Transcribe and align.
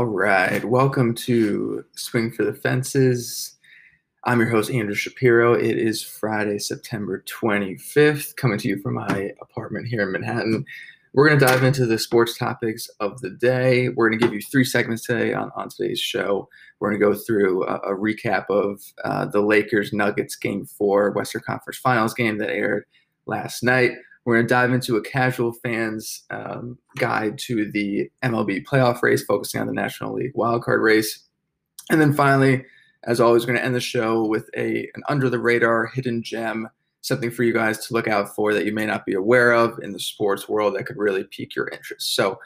All 0.00 0.06
right. 0.06 0.64
Welcome 0.64 1.14
to 1.26 1.84
Swing 1.94 2.30
for 2.30 2.42
the 2.42 2.54
Fences. 2.54 3.58
I'm 4.24 4.40
your 4.40 4.48
host, 4.48 4.70
Andrew 4.70 4.94
Shapiro. 4.94 5.52
It 5.52 5.76
is 5.76 6.02
Friday, 6.02 6.58
September 6.58 7.22
25th, 7.28 8.34
coming 8.36 8.56
to 8.60 8.68
you 8.68 8.80
from 8.80 8.94
my 8.94 9.32
apartment 9.42 9.88
here 9.88 10.00
in 10.00 10.12
Manhattan. 10.12 10.64
We're 11.12 11.28
going 11.28 11.38
to 11.38 11.44
dive 11.44 11.64
into 11.64 11.84
the 11.84 11.98
sports 11.98 12.38
topics 12.38 12.88
of 13.00 13.20
the 13.20 13.28
day. 13.28 13.90
We're 13.90 14.08
going 14.08 14.18
to 14.18 14.24
give 14.24 14.32
you 14.32 14.40
three 14.40 14.64
segments 14.64 15.04
today 15.04 15.34
on, 15.34 15.50
on 15.54 15.68
today's 15.68 16.00
show. 16.00 16.48
We're 16.78 16.88
going 16.88 17.00
to 17.00 17.06
go 17.06 17.14
through 17.14 17.66
a, 17.66 17.74
a 17.80 17.94
recap 17.94 18.46
of 18.48 18.80
uh, 19.04 19.26
the 19.26 19.42
Lakers 19.42 19.92
Nuggets 19.92 20.34
Game 20.34 20.64
4 20.64 21.10
Western 21.10 21.42
Conference 21.42 21.76
Finals 21.76 22.14
game 22.14 22.38
that 22.38 22.48
aired 22.48 22.86
last 23.26 23.62
night. 23.62 23.92
We're 24.24 24.36
going 24.36 24.46
to 24.46 24.54
dive 24.54 24.72
into 24.72 24.96
a 24.96 25.02
casual 25.02 25.52
fans 25.52 26.24
um, 26.30 26.78
guide 26.98 27.38
to 27.46 27.70
the 27.70 28.10
MLB 28.22 28.64
playoff 28.64 29.02
race, 29.02 29.24
focusing 29.24 29.60
on 29.60 29.66
the 29.66 29.72
National 29.72 30.14
League 30.14 30.34
wildcard 30.34 30.82
race. 30.82 31.24
And 31.90 32.00
then 32.00 32.12
finally, 32.12 32.64
as 33.04 33.20
always, 33.20 33.42
we're 33.42 33.54
going 33.54 33.58
to 33.58 33.64
end 33.64 33.74
the 33.74 33.80
show 33.80 34.24
with 34.24 34.50
a 34.56 34.88
an 34.94 35.02
under 35.08 35.30
the 35.30 35.38
radar 35.38 35.86
hidden 35.86 36.22
gem 36.22 36.68
something 37.02 37.30
for 37.30 37.44
you 37.44 37.52
guys 37.52 37.86
to 37.86 37.94
look 37.94 38.08
out 38.08 38.34
for 38.34 38.52
that 38.52 38.66
you 38.66 38.72
may 38.72 38.86
not 38.86 39.06
be 39.06 39.14
aware 39.14 39.52
of 39.52 39.78
in 39.82 39.92
the 39.92 40.00
sports 40.00 40.48
world 40.48 40.74
that 40.74 40.84
could 40.84 40.98
really 40.98 41.24
pique 41.24 41.56
your 41.56 41.68
interest. 41.68 42.14
So, 42.14 42.38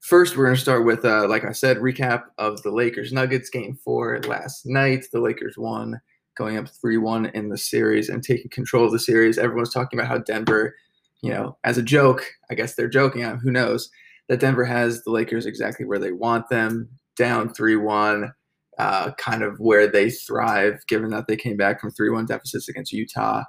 first, 0.00 0.36
we're 0.36 0.44
going 0.44 0.56
to 0.56 0.60
start 0.60 0.84
with, 0.84 1.04
uh, 1.04 1.26
like 1.28 1.44
I 1.44 1.52
said, 1.52 1.78
recap 1.78 2.24
of 2.38 2.62
the 2.62 2.70
Lakers 2.70 3.12
Nuggets 3.12 3.50
game 3.50 3.76
four 3.84 4.20
last 4.20 4.64
night. 4.64 5.06
The 5.12 5.20
Lakers 5.20 5.56
won, 5.58 6.00
going 6.36 6.56
up 6.56 6.68
3 6.68 6.98
1 6.98 7.26
in 7.26 7.48
the 7.48 7.58
series 7.58 8.08
and 8.08 8.22
taking 8.22 8.50
control 8.50 8.86
of 8.86 8.92
the 8.92 8.98
series. 8.98 9.38
Everyone's 9.38 9.74
talking 9.74 9.98
about 9.98 10.08
how 10.08 10.18
Denver, 10.18 10.76
you 11.22 11.30
know, 11.30 11.56
as 11.64 11.78
a 11.78 11.82
joke, 11.82 12.24
I 12.50 12.54
guess 12.54 12.74
they're 12.74 12.88
joking, 12.88 13.22
who 13.22 13.50
knows, 13.50 13.90
that 14.28 14.40
Denver 14.40 14.64
has 14.64 15.02
the 15.02 15.10
Lakers 15.10 15.46
exactly 15.46 15.86
where 15.86 15.98
they 15.98 16.12
want 16.12 16.48
them, 16.48 16.88
down 17.16 17.52
3 17.52 17.76
1. 17.76 18.32
Uh, 18.78 19.10
kind 19.12 19.42
of 19.42 19.58
where 19.58 19.86
they 19.86 20.10
thrive, 20.10 20.74
given 20.86 21.08
that 21.08 21.26
they 21.26 21.36
came 21.36 21.56
back 21.56 21.80
from 21.80 21.90
3 21.90 22.10
1 22.10 22.26
deficits 22.26 22.68
against 22.68 22.92
Utah 22.92 23.42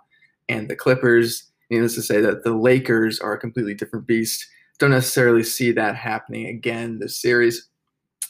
and 0.47 0.69
the 0.69 0.75
Clippers. 0.75 1.51
Needless 1.69 1.95
to 1.95 2.01
say 2.01 2.21
that 2.21 2.45
the 2.45 2.55
Lakers 2.55 3.19
are 3.19 3.33
a 3.33 3.39
completely 3.39 3.73
different 3.73 4.07
beast. 4.07 4.47
Don't 4.79 4.91
necessarily 4.91 5.43
see 5.43 5.73
that 5.73 5.97
happening 5.97 6.45
again 6.45 6.99
this 6.99 7.21
series. 7.21 7.67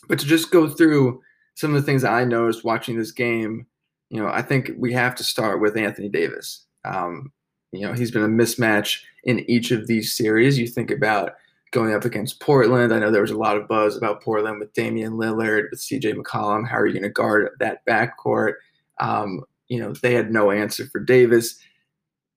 But 0.07 0.17
to 0.19 0.25
just 0.25 0.49
go 0.49 0.67
through 0.67 1.21
some 1.55 1.75
of 1.75 1.79
the 1.79 1.85
things 1.85 2.01
that 2.01 2.13
I 2.13 2.23
noticed 2.23 2.63
watching 2.63 2.97
this 2.97 3.11
game, 3.11 3.67
you 4.09 4.21
know, 4.21 4.29
I 4.29 4.41
think 4.41 4.71
we 4.77 4.93
have 4.93 5.15
to 5.15 5.23
start 5.23 5.61
with 5.61 5.77
Anthony 5.77 6.09
Davis. 6.09 6.65
Um, 6.85 7.31
you 7.77 7.85
know, 7.85 7.93
he's 7.93 8.11
been 8.11 8.23
a 8.23 8.27
mismatch 8.27 9.01
in 9.23 9.39
each 9.49 9.71
of 9.71 9.87
these 9.87 10.13
series. 10.13 10.57
You 10.57 10.67
think 10.67 10.91
about 10.91 11.33
going 11.71 11.93
up 11.93 12.05
against 12.05 12.39
Portland. 12.39 12.93
I 12.93 12.99
know 12.99 13.11
there 13.11 13.21
was 13.21 13.31
a 13.31 13.37
lot 13.37 13.57
of 13.57 13.67
buzz 13.67 13.97
about 13.97 14.21
Portland 14.21 14.59
with 14.59 14.73
Damian 14.73 15.13
Lillard, 15.13 15.65
with 15.71 15.79
CJ 15.79 16.13
McCollum. 16.15 16.67
How 16.67 16.77
are 16.77 16.87
you 16.87 16.93
going 16.93 17.03
to 17.03 17.09
guard 17.09 17.49
that 17.59 17.85
backcourt? 17.85 18.53
Um, 18.99 19.43
you 19.67 19.79
know, 19.79 19.93
they 19.93 20.13
had 20.13 20.31
no 20.31 20.51
answer 20.51 20.87
for 20.87 20.99
Davis. 20.99 21.59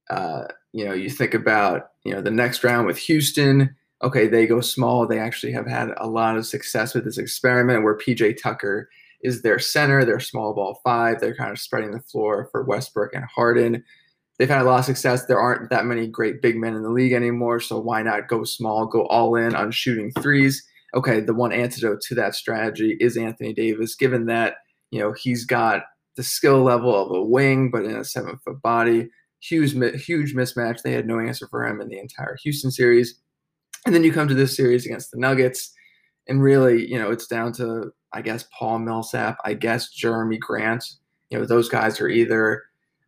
Uh, 0.08 0.44
you 0.72 0.84
know, 0.84 0.92
you 0.92 1.08
think 1.08 1.34
about 1.34 1.90
you 2.04 2.12
know 2.12 2.20
the 2.20 2.30
next 2.30 2.64
round 2.64 2.86
with 2.86 2.98
Houston. 2.98 3.74
Okay, 4.02 4.26
they 4.26 4.46
go 4.46 4.60
small. 4.60 5.06
They 5.06 5.18
actually 5.18 5.52
have 5.52 5.66
had 5.66 5.90
a 5.98 6.08
lot 6.08 6.36
of 6.36 6.46
success 6.46 6.94
with 6.94 7.04
this 7.04 7.18
experiment 7.18 7.84
where 7.84 7.98
PJ 7.98 8.40
Tucker 8.42 8.88
is 9.22 9.42
their 9.42 9.58
center, 9.58 10.04
their 10.04 10.20
small 10.20 10.54
ball 10.54 10.80
five. 10.82 11.20
They're 11.20 11.36
kind 11.36 11.50
of 11.50 11.58
spreading 11.58 11.90
the 11.90 12.00
floor 12.00 12.48
for 12.50 12.64
Westbrook 12.64 13.14
and 13.14 13.24
Harden. 13.24 13.84
They've 14.40 14.48
had 14.48 14.62
a 14.62 14.64
lot 14.64 14.78
of 14.78 14.86
success. 14.86 15.26
There 15.26 15.38
aren't 15.38 15.68
that 15.68 15.84
many 15.84 16.06
great 16.06 16.40
big 16.40 16.56
men 16.56 16.74
in 16.74 16.82
the 16.82 16.90
league 16.90 17.12
anymore, 17.12 17.60
so 17.60 17.78
why 17.78 18.02
not 18.02 18.26
go 18.26 18.42
small, 18.44 18.86
go 18.86 19.02
all 19.08 19.36
in 19.36 19.54
on 19.54 19.70
shooting 19.70 20.10
threes? 20.12 20.66
Okay, 20.94 21.20
the 21.20 21.34
one 21.34 21.52
antidote 21.52 22.00
to 22.08 22.14
that 22.14 22.34
strategy 22.34 22.96
is 23.00 23.16
Anthony 23.16 23.52
Davis, 23.52 23.94
given 23.94 24.24
that 24.26 24.54
you 24.90 24.98
know 24.98 25.12
he's 25.12 25.44
got 25.44 25.84
the 26.16 26.22
skill 26.22 26.62
level 26.62 26.94
of 26.94 27.14
a 27.14 27.22
wing, 27.22 27.70
but 27.70 27.84
in 27.84 27.94
a 27.94 28.04
seven 28.04 28.38
foot 28.44 28.60
body 28.62 29.10
huge 29.40 29.72
huge 30.02 30.34
mismatch. 30.34 30.82
They 30.82 30.92
had 30.92 31.06
no 31.06 31.18
answer 31.18 31.48
for 31.48 31.66
him 31.66 31.80
in 31.80 31.88
the 31.88 31.98
entire 31.98 32.36
Houston 32.42 32.70
series. 32.70 33.14
And 33.86 33.94
then 33.94 34.04
you 34.04 34.12
come 34.12 34.28
to 34.28 34.34
this 34.34 34.56
series 34.56 34.84
against 34.84 35.10
the 35.10 35.18
Nuggets, 35.18 35.72
and 36.28 36.42
really, 36.42 36.86
you 36.86 36.98
know, 36.98 37.10
it's 37.10 37.26
down 37.26 37.52
to 37.54 37.92
I 38.12 38.22
guess 38.22 38.44
Paul 38.58 38.80
Millsap, 38.80 39.38
I 39.44 39.54
guess 39.54 39.88
Jerami 39.96 40.38
Grant. 40.38 40.84
You 41.30 41.38
know, 41.38 41.46
those 41.46 41.68
guys 41.68 42.00
are 42.00 42.08
either 42.08 42.62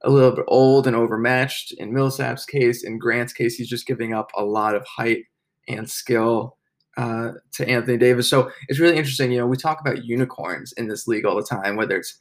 a 0.04 0.10
little 0.10 0.32
bit 0.32 0.44
old 0.48 0.86
and 0.86 0.96
overmatched 0.96 1.72
in 1.72 1.92
Millsap's 1.92 2.44
case. 2.44 2.84
In 2.84 2.98
Grant's 2.98 3.32
case, 3.32 3.56
he's 3.56 3.68
just 3.68 3.86
giving 3.86 4.12
up 4.14 4.30
a 4.36 4.44
lot 4.44 4.74
of 4.74 4.86
height 4.86 5.24
and 5.68 5.88
skill 5.88 6.56
uh, 6.96 7.32
to 7.52 7.68
Anthony 7.68 7.96
Davis. 7.96 8.28
So 8.28 8.50
it's 8.68 8.80
really 8.80 8.96
interesting. 8.96 9.32
You 9.32 9.38
know, 9.38 9.46
we 9.46 9.56
talk 9.56 9.80
about 9.80 10.04
unicorns 10.04 10.72
in 10.72 10.88
this 10.88 11.06
league 11.06 11.24
all 11.24 11.36
the 11.36 11.42
time, 11.42 11.76
whether 11.76 11.96
it's 11.96 12.18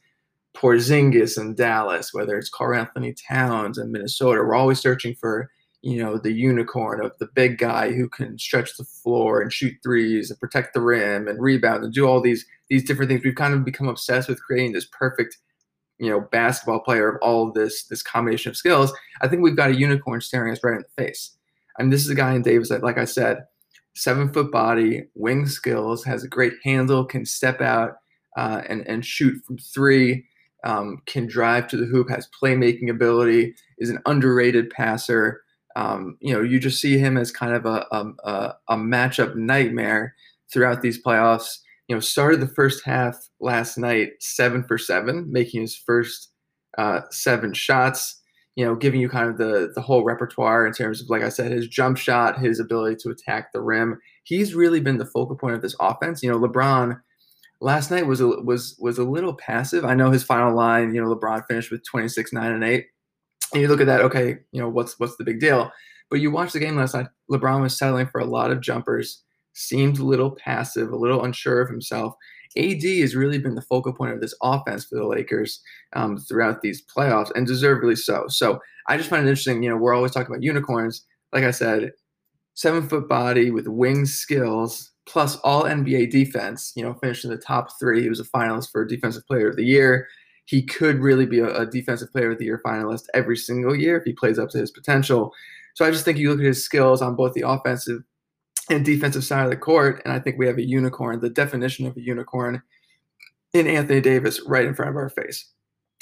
Porzingis 0.56 1.40
in 1.40 1.54
Dallas, 1.54 2.12
whether 2.12 2.38
it's 2.38 2.50
Karl-Anthony 2.50 3.14
Towns 3.14 3.78
in 3.78 3.90
Minnesota. 3.90 4.42
We're 4.42 4.54
always 4.54 4.80
searching 4.80 5.14
for, 5.14 5.50
you 5.80 6.02
know, 6.02 6.18
the 6.18 6.32
unicorn 6.32 7.04
of 7.04 7.12
the 7.18 7.28
big 7.34 7.58
guy 7.58 7.92
who 7.92 8.08
can 8.08 8.38
stretch 8.38 8.76
the 8.76 8.84
floor 8.84 9.40
and 9.40 9.52
shoot 9.52 9.74
threes 9.82 10.30
and 10.30 10.38
protect 10.38 10.74
the 10.74 10.80
rim 10.80 11.26
and 11.26 11.42
rebound 11.42 11.84
and 11.84 11.92
do 11.92 12.06
all 12.06 12.20
these 12.20 12.46
these 12.68 12.84
different 12.84 13.10
things. 13.10 13.24
We've 13.24 13.34
kind 13.34 13.54
of 13.54 13.64
become 13.64 13.88
obsessed 13.88 14.28
with 14.28 14.42
creating 14.42 14.72
this 14.72 14.86
perfect, 14.86 15.38
you 15.98 16.10
know, 16.10 16.20
basketball 16.20 16.80
player 16.80 17.08
of 17.08 17.18
all 17.22 17.48
of 17.48 17.54
this 17.54 17.84
this 17.84 18.02
combination 18.02 18.50
of 18.50 18.56
skills. 18.56 18.92
I 19.20 19.28
think 19.28 19.42
we've 19.42 19.56
got 19.56 19.70
a 19.70 19.78
unicorn 19.78 20.20
staring 20.20 20.52
us 20.52 20.62
right 20.62 20.76
in 20.76 20.82
the 20.82 21.02
face. 21.02 21.36
I 21.78 21.82
mean, 21.82 21.90
this 21.90 22.04
is 22.04 22.10
a 22.10 22.14
guy 22.14 22.34
in 22.34 22.42
Davis 22.42 22.68
that, 22.68 22.82
like 22.82 22.98
I 22.98 23.04
said, 23.04 23.44
seven 23.94 24.32
foot 24.32 24.50
body, 24.50 25.04
wing 25.14 25.46
skills, 25.46 26.04
has 26.04 26.24
a 26.24 26.28
great 26.28 26.54
handle, 26.64 27.04
can 27.04 27.24
step 27.24 27.60
out 27.60 27.94
uh, 28.36 28.62
and 28.68 28.86
and 28.86 29.04
shoot 29.04 29.42
from 29.44 29.58
three 29.58 30.24
um, 30.64 31.02
can 31.06 31.26
drive 31.26 31.68
to 31.68 31.76
the 31.76 31.86
hoop, 31.86 32.08
has 32.08 32.28
playmaking 32.40 32.88
ability, 32.88 33.54
is 33.78 33.90
an 33.90 33.98
underrated 34.06 34.70
passer. 34.70 35.42
Um, 35.74 36.16
you 36.20 36.32
know, 36.32 36.42
you 36.42 36.58
just 36.60 36.80
see 36.80 36.98
him 36.98 37.16
as 37.16 37.30
kind 37.30 37.54
of 37.54 37.66
a, 37.66 37.86
a, 37.90 38.54
a 38.68 38.76
matchup 38.76 39.34
nightmare 39.34 40.14
throughout 40.52 40.82
these 40.82 41.02
playoffs. 41.02 41.58
You 41.92 41.96
know, 41.96 42.00
started 42.00 42.40
the 42.40 42.48
first 42.48 42.82
half 42.86 43.18
last 43.38 43.76
night 43.76 44.12
seven 44.18 44.64
for 44.64 44.78
seven, 44.78 45.30
making 45.30 45.60
his 45.60 45.76
first 45.76 46.30
uh, 46.78 47.02
seven 47.10 47.52
shots. 47.52 48.18
You 48.56 48.64
know, 48.64 48.74
giving 48.74 48.98
you 48.98 49.10
kind 49.10 49.28
of 49.28 49.36
the 49.36 49.72
the 49.74 49.82
whole 49.82 50.02
repertoire 50.02 50.66
in 50.66 50.72
terms 50.72 51.02
of, 51.02 51.10
like 51.10 51.20
I 51.20 51.28
said, 51.28 51.52
his 51.52 51.68
jump 51.68 51.98
shot, 51.98 52.40
his 52.40 52.58
ability 52.58 52.96
to 53.00 53.10
attack 53.10 53.52
the 53.52 53.60
rim. 53.60 53.98
He's 54.24 54.54
really 54.54 54.80
been 54.80 54.96
the 54.96 55.04
focal 55.04 55.36
point 55.36 55.54
of 55.54 55.60
this 55.60 55.76
offense. 55.80 56.22
You 56.22 56.30
know, 56.30 56.38
LeBron 56.38 56.98
last 57.60 57.90
night 57.90 58.06
was 58.06 58.22
a, 58.22 58.26
was 58.26 58.74
was 58.80 58.96
a 58.96 59.04
little 59.04 59.34
passive. 59.34 59.84
I 59.84 59.92
know 59.92 60.10
his 60.10 60.24
final 60.24 60.56
line, 60.56 60.94
you 60.94 61.02
know, 61.02 61.14
LeBron 61.14 61.44
finished 61.46 61.70
with 61.70 61.84
26, 61.84 62.32
9, 62.32 62.52
and 62.52 62.64
8. 62.64 62.86
And 63.52 63.60
you 63.60 63.68
look 63.68 63.82
at 63.82 63.86
that, 63.86 64.00
okay, 64.00 64.38
you 64.52 64.62
know, 64.62 64.68
what's 64.70 64.98
what's 64.98 65.16
the 65.16 65.24
big 65.24 65.40
deal? 65.40 65.70
But 66.08 66.20
you 66.20 66.30
watch 66.30 66.54
the 66.54 66.58
game 66.58 66.76
last 66.76 66.94
night, 66.94 67.08
LeBron 67.30 67.60
was 67.60 67.76
settling 67.76 68.06
for 68.06 68.22
a 68.22 68.24
lot 68.24 68.50
of 68.50 68.62
jumpers, 68.62 69.22
seemed 69.54 69.98
a 69.98 70.04
little 70.04 70.30
passive, 70.30 70.90
a 70.90 70.96
little 70.96 71.24
unsure 71.24 71.60
of 71.60 71.68
himself. 71.68 72.14
AD 72.56 72.82
has 73.00 73.14
really 73.14 73.38
been 73.38 73.54
the 73.54 73.62
focal 73.62 73.92
point 73.92 74.12
of 74.12 74.20
this 74.20 74.34
offense 74.42 74.84
for 74.84 74.96
the 74.96 75.06
Lakers 75.06 75.60
um, 75.94 76.18
throughout 76.18 76.60
these 76.60 76.82
playoffs, 76.84 77.30
and 77.34 77.46
deservedly 77.46 77.96
so. 77.96 78.26
So 78.28 78.60
I 78.88 78.96
just 78.96 79.08
find 79.08 79.26
it 79.26 79.30
interesting. 79.30 79.62
You 79.62 79.70
know, 79.70 79.76
we're 79.76 79.94
always 79.94 80.12
talking 80.12 80.32
about 80.34 80.42
unicorns. 80.42 81.04
Like 81.32 81.44
I 81.44 81.50
said, 81.50 81.92
seven 82.54 82.88
foot 82.88 83.08
body 83.08 83.50
with 83.50 83.66
wing 83.66 84.04
skills, 84.04 84.92
plus 85.06 85.36
all 85.36 85.64
NBA 85.64 86.10
defense, 86.10 86.72
you 86.76 86.82
know, 86.82 86.94
finished 86.94 87.24
in 87.24 87.30
the 87.30 87.36
top 87.36 87.68
three. 87.78 88.02
He 88.02 88.08
was 88.08 88.20
a 88.20 88.24
finalist 88.24 88.70
for 88.70 88.84
Defensive 88.84 89.26
Player 89.26 89.48
of 89.48 89.56
the 89.56 89.64
Year. 89.64 90.06
He 90.44 90.62
could 90.62 90.98
really 90.98 91.26
be 91.26 91.38
a, 91.38 91.60
a, 91.60 91.66
Defensive 91.66 92.10
Player 92.12 92.32
of 92.32 92.38
the 92.38 92.44
Year 92.44 92.60
finalist 92.64 93.04
every 93.14 93.36
single 93.36 93.74
year 93.74 93.96
if 93.96 94.04
he 94.04 94.12
plays 94.12 94.38
up 94.38 94.50
to 94.50 94.58
his 94.58 94.70
potential. 94.70 95.32
So 95.74 95.84
I 95.84 95.90
just 95.90 96.04
think 96.04 96.18
you 96.18 96.30
look 96.30 96.40
at 96.40 96.46
his 96.46 96.64
skills 96.64 97.00
on 97.00 97.16
both 97.16 97.32
the 97.32 97.48
offensive 97.48 98.02
and 98.70 98.84
defensive 98.84 99.24
side 99.24 99.44
of 99.44 99.50
the 99.50 99.56
court, 99.56 100.02
and 100.04 100.12
I 100.12 100.20
think 100.20 100.38
we 100.38 100.46
have 100.46 100.58
a 100.58 100.66
unicorn, 100.66 101.20
the 101.20 101.30
definition 101.30 101.86
of 101.86 101.96
a 101.96 102.00
unicorn 102.00 102.62
in 103.52 103.66
Anthony 103.66 104.00
Davis 104.00 104.40
right 104.46 104.64
in 104.64 104.74
front 104.74 104.90
of 104.90 104.96
our 104.96 105.08
face. 105.08 105.50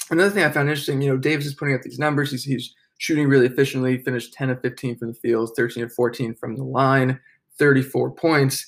Another 0.09 0.29
thing 0.29 0.43
I 0.43 0.51
found 0.51 0.69
interesting, 0.69 1.01
you 1.01 1.09
know, 1.09 1.17
Davis 1.17 1.45
is 1.45 1.53
putting 1.53 1.75
up 1.75 1.81
these 1.81 1.99
numbers. 1.99 2.31
He's, 2.31 2.43
he's 2.43 2.73
shooting 2.97 3.27
really 3.27 3.47
efficiently, 3.47 3.97
finished 3.97 4.33
10 4.33 4.49
of 4.49 4.61
15 4.61 4.97
from 4.97 5.07
the 5.09 5.19
field, 5.19 5.51
13 5.55 5.83
of 5.83 5.93
14 5.93 6.35
from 6.35 6.55
the 6.55 6.63
line, 6.63 7.19
34 7.57 8.11
points. 8.11 8.67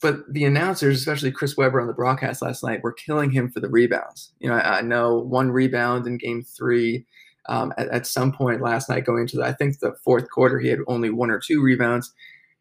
But 0.00 0.20
the 0.32 0.44
announcers, 0.44 0.98
especially 0.98 1.32
Chris 1.32 1.56
Webber 1.56 1.80
on 1.80 1.86
the 1.86 1.92
broadcast 1.92 2.42
last 2.42 2.62
night, 2.62 2.82
were 2.82 2.92
killing 2.92 3.30
him 3.30 3.50
for 3.50 3.60
the 3.60 3.68
rebounds. 3.68 4.32
You 4.40 4.48
know, 4.48 4.56
I, 4.56 4.78
I 4.78 4.80
know 4.82 5.18
one 5.18 5.50
rebound 5.50 6.06
in 6.06 6.18
game 6.18 6.42
three. 6.42 7.06
Um, 7.48 7.72
at, 7.78 7.86
at, 7.90 8.06
some 8.08 8.32
point 8.32 8.60
last 8.60 8.90
night, 8.90 9.04
going 9.04 9.22
into 9.22 9.36
the, 9.36 9.44
I 9.44 9.52
think 9.52 9.78
the 9.78 9.94
fourth 10.04 10.28
quarter, 10.30 10.58
he 10.58 10.66
had 10.66 10.80
only 10.88 11.10
one 11.10 11.30
or 11.30 11.38
two 11.38 11.62
rebounds. 11.62 12.12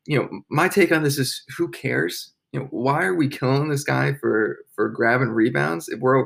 You 0.06 0.20
know, 0.20 0.42
my 0.50 0.68
take 0.68 0.92
on 0.92 1.04
this 1.04 1.18
is 1.18 1.44
who 1.58 1.70
cares? 1.70 2.32
You 2.52 2.62
know, 2.62 2.68
why 2.72 3.04
are 3.04 3.16
we 3.16 3.28
killing 3.28 3.70
this 3.70 3.84
guy 3.84 4.14
for 4.14 4.60
for 4.76 4.90
grabbing 4.90 5.30
rebounds? 5.30 5.90
If 5.90 6.00
we're, 6.00 6.26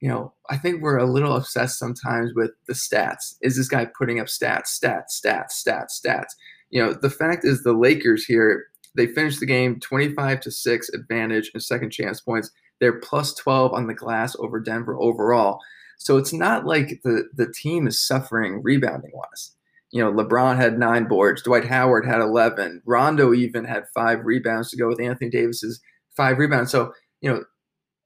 you 0.00 0.08
know, 0.08 0.32
I 0.50 0.56
think 0.56 0.82
we're 0.82 0.98
a 0.98 1.10
little 1.10 1.36
obsessed 1.36 1.78
sometimes 1.78 2.32
with 2.34 2.50
the 2.66 2.74
stats. 2.74 3.36
Is 3.42 3.56
this 3.56 3.68
guy 3.68 3.86
putting 3.86 4.18
up 4.18 4.26
stats, 4.26 4.78
stats, 4.78 5.20
stats, 5.24 5.62
stats, 5.62 6.00
stats? 6.04 6.32
You 6.70 6.82
know, 6.82 6.94
the 6.94 7.10
fact 7.10 7.44
is 7.44 7.62
the 7.62 7.74
Lakers 7.74 8.24
here 8.24 8.66
they 8.94 9.06
finished 9.06 9.40
the 9.40 9.46
game 9.46 9.80
25 9.80 10.40
to 10.40 10.50
6 10.50 10.88
advantage 10.90 11.50
and 11.54 11.62
second 11.62 11.90
chance 11.90 12.20
points. 12.20 12.50
They're 12.80 13.00
plus 13.00 13.34
12 13.34 13.72
on 13.72 13.86
the 13.86 13.94
glass 13.94 14.36
over 14.38 14.60
Denver 14.60 14.96
overall. 15.00 15.60
So 15.98 16.16
it's 16.16 16.32
not 16.32 16.66
like 16.66 17.00
the 17.04 17.28
the 17.34 17.52
team 17.52 17.86
is 17.86 18.04
suffering 18.04 18.60
rebounding 18.62 19.12
wise. 19.14 19.54
You 19.92 20.02
know, 20.02 20.12
LeBron 20.12 20.56
had 20.56 20.78
nine 20.78 21.04
boards, 21.04 21.42
Dwight 21.42 21.66
Howard 21.66 22.06
had 22.06 22.20
11, 22.20 22.82
Rondo 22.86 23.34
even 23.34 23.64
had 23.64 23.84
five 23.94 24.24
rebounds 24.24 24.70
to 24.70 24.76
go 24.76 24.88
with 24.88 25.00
Anthony 25.00 25.30
Davis's 25.30 25.80
five 26.16 26.38
rebounds. 26.38 26.70
So, 26.70 26.92
you 27.20 27.30
know, 27.30 27.44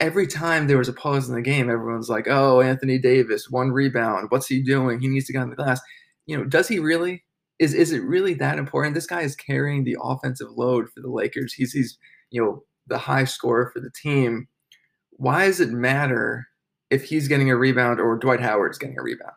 every 0.01 0.27
time 0.27 0.67
there 0.67 0.79
was 0.79 0.89
a 0.89 0.93
pause 0.93 1.29
in 1.29 1.35
the 1.35 1.43
game, 1.43 1.71
everyone's 1.71 2.09
like, 2.09 2.27
"Oh, 2.29 2.61
Anthony 2.61 2.99
Davis, 2.99 3.51
one 3.51 3.71
rebound. 3.71 4.31
What's 4.31 4.47
he 4.47 4.63
doing? 4.63 5.01
He 5.01 5.09
needs 5.09 5.27
to 5.27 5.33
get 5.33 5.43
on 5.43 5.51
the 5.51 5.57
glass." 5.57 5.81
You 6.27 6.37
know, 6.37 6.45
does 6.45 6.69
he 6.69 6.79
really? 6.79 7.25
Is 7.59 7.75
is 7.75 7.93
it 7.93 8.03
really 8.03 8.35
that 8.35 8.59
important? 8.59 8.95
This 8.95 9.07
guy 9.07 9.23
is 9.23 9.37
carrying 9.37 9.85
the 9.85 9.97
offensive 10.03 10.51
load 10.57 10.89
for 10.91 11.01
the 11.01 11.11
Lakers. 11.11 11.55
He's 11.55 11.73
he's 11.73 11.99
you 12.31 12.43
know 12.43 12.65
the 12.87 12.99
high 12.99 13.25
scorer 13.25 13.71
for 13.73 13.81
the 13.81 13.91
team. 13.91 14.49
Why 15.13 15.47
does 15.47 15.61
it 15.61 15.71
matter 15.71 16.47
if 16.91 17.05
he's 17.05 17.29
getting 17.29 17.51
a 17.51 17.57
rebound 17.57 18.01
or 18.01 18.19
Dwight 18.19 18.41
Howard's 18.41 18.79
getting 18.79 18.99
a 18.99 19.03
rebound? 19.03 19.33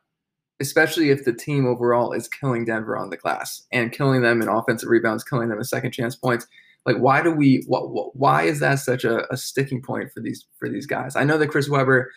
Especially 0.61 1.09
if 1.09 1.23
the 1.23 1.33
team 1.33 1.65
overall 1.65 2.11
is 2.11 2.27
killing 2.27 2.65
Denver 2.65 2.97
on 2.97 3.09
the 3.09 3.17
glass 3.17 3.65
and 3.71 3.91
killing 3.91 4.21
them 4.21 4.41
in 4.41 4.49
offensive 4.49 4.89
rebounds, 4.89 5.23
killing 5.23 5.49
them 5.49 5.57
in 5.57 5.63
second 5.63 5.91
chance 5.91 6.15
points 6.15 6.47
like, 6.85 6.97
why 6.97 7.21
do 7.21 7.31
we? 7.31 7.63
What, 7.67 7.91
what, 7.91 8.15
why 8.15 8.43
is 8.43 8.59
that 8.61 8.79
such 8.79 9.03
a, 9.03 9.31
a 9.31 9.37
sticking 9.37 9.81
point 9.81 10.11
for 10.13 10.21
these 10.21 10.45
for 10.57 10.69
these 10.69 10.85
guys? 10.85 11.15
I 11.15 11.23
know 11.23 11.37
that 11.37 11.49
Chris 11.49 11.69
Webber, 11.69 12.09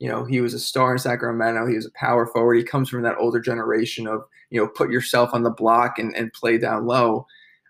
you 0.00 0.08
know, 0.08 0.24
he 0.24 0.40
was 0.40 0.54
a 0.54 0.58
star 0.58 0.92
in 0.92 0.98
Sacramento. 0.98 1.66
He 1.66 1.76
was 1.76 1.86
a 1.86 1.92
power 1.98 2.26
forward. 2.26 2.56
He 2.56 2.64
comes 2.64 2.88
from 2.88 3.02
that 3.02 3.16
older 3.18 3.40
generation 3.40 4.06
of 4.06 4.22
you 4.50 4.60
know, 4.60 4.68
put 4.68 4.90
yourself 4.90 5.30
on 5.32 5.42
the 5.42 5.50
block 5.50 5.98
and, 5.98 6.14
and 6.16 6.32
play 6.32 6.58
down 6.58 6.86
low. 6.86 7.26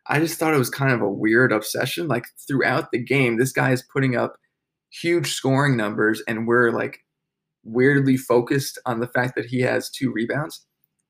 I 0.06 0.20
just 0.20 0.38
thought 0.38 0.54
it 0.54 0.58
was 0.58 0.70
kind 0.70 0.92
of 0.92 1.02
a 1.02 1.10
weird 1.10 1.52
obsession. 1.52 2.08
Like 2.08 2.24
throughout 2.46 2.90
the 2.92 2.98
game, 2.98 3.36
this 3.36 3.52
guy 3.52 3.72
is 3.72 3.82
putting 3.92 4.16
up 4.16 4.36
huge 4.90 5.32
scoring 5.32 5.76
numbers, 5.76 6.22
and 6.26 6.46
we're 6.46 6.70
like 6.70 7.00
weirdly 7.68 8.16
focused 8.16 8.78
on 8.86 9.00
the 9.00 9.08
fact 9.08 9.34
that 9.36 9.46
he 9.46 9.60
has 9.60 9.90
two 9.90 10.12
rebounds. 10.12 10.64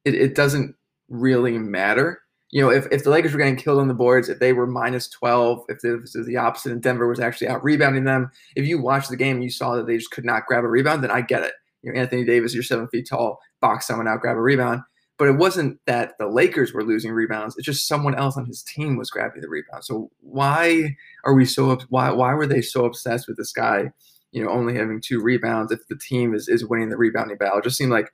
It, 0.05 0.14
it 0.14 0.34
doesn't 0.34 0.75
really 1.08 1.58
matter 1.58 2.20
you 2.50 2.62
know, 2.62 2.70
if, 2.70 2.87
if 2.90 3.05
the 3.05 3.10
Lakers 3.10 3.32
were 3.32 3.38
getting 3.38 3.56
killed 3.56 3.78
on 3.78 3.88
the 3.88 3.94
boards, 3.94 4.28
if 4.28 4.38
they 4.38 4.52
were 4.52 4.66
minus 4.66 5.08
12, 5.08 5.64
if 5.69 5.84
it 5.84 6.00
was 6.00 6.12
the 6.26 6.37
opposite 6.37 6.72
and 6.72 6.82
Denver 6.82 7.06
was 7.06 7.20
actually 7.20 7.49
out 7.49 7.62
rebounding 7.62 8.05
them, 8.05 8.31
if 8.56 8.66
you 8.66 8.81
watched 8.81 9.10
the 9.10 9.16
game 9.16 9.37
and 9.37 9.44
you 9.44 9.50
saw 9.50 9.76
that 9.76 9.87
they 9.87 9.99
just 9.99 10.10
could 10.10 10.25
not 10.25 10.46
grab 10.46 10.64
a 10.64 10.69
rebound, 10.69 11.02
then 11.02 11.10
I 11.10 11.20
get 11.20 11.43
it. 11.43 11.52
You 11.82 11.93
know, 11.93 12.00
Anthony 12.00 12.25
Davis, 12.25 12.55
you're 12.55 12.62
seven 12.62 12.88
feet 12.88 13.06
tall, 13.08 13.38
box 13.60 13.87
someone 13.87 14.08
out, 14.08 14.20
grab 14.20 14.37
a 14.37 14.40
rebound. 14.40 14.81
But 15.19 15.28
it 15.28 15.37
wasn't 15.37 15.78
that 15.87 16.12
the 16.19 16.28
Lakers 16.28 16.72
were 16.72 16.84
losing 16.84 17.12
rebounds. 17.12 17.56
It's 17.56 17.66
just 17.66 17.88
someone 17.88 18.14
else 18.14 18.37
on 18.37 18.46
his 18.46 18.62
team 18.62 18.96
was 18.96 19.10
grabbing 19.10 19.43
the 19.43 19.49
rebound. 19.49 19.84
So 19.84 20.10
why 20.20 20.96
are 21.25 21.34
we 21.34 21.44
so 21.44 21.76
why 21.88 22.10
why 22.12 22.34
were 22.34 22.46
they 22.46 22.62
so 22.62 22.84
obsessed 22.84 23.26
with 23.26 23.37
this 23.37 23.52
guy, 23.52 23.90
you 24.32 24.44
know, 24.44 24.50
only 24.50 24.75
having 24.75 25.00
two 25.00 25.20
rebounds 25.20 25.72
if 25.72 25.80
the 25.88 25.98
team 25.98 26.34
is 26.34 26.48
is 26.48 26.66
winning 26.66 26.90
the 26.90 26.96
rebounding 26.96 27.38
battle? 27.38 27.58
It 27.58 27.64
just 27.64 27.76
seemed 27.76 27.92
like 27.92 28.10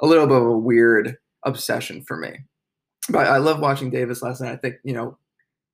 a 0.00 0.06
little 0.06 0.26
bit 0.26 0.36
of 0.36 0.46
a 0.46 0.58
weird 0.58 1.16
obsession 1.44 2.02
for 2.02 2.16
me 2.16 2.38
but 3.08 3.26
I 3.26 3.38
love 3.38 3.60
watching 3.60 3.90
Davis 3.90 4.22
last 4.22 4.40
night. 4.40 4.52
I 4.52 4.56
think 4.56 4.76
you 4.84 4.92
know 4.92 5.18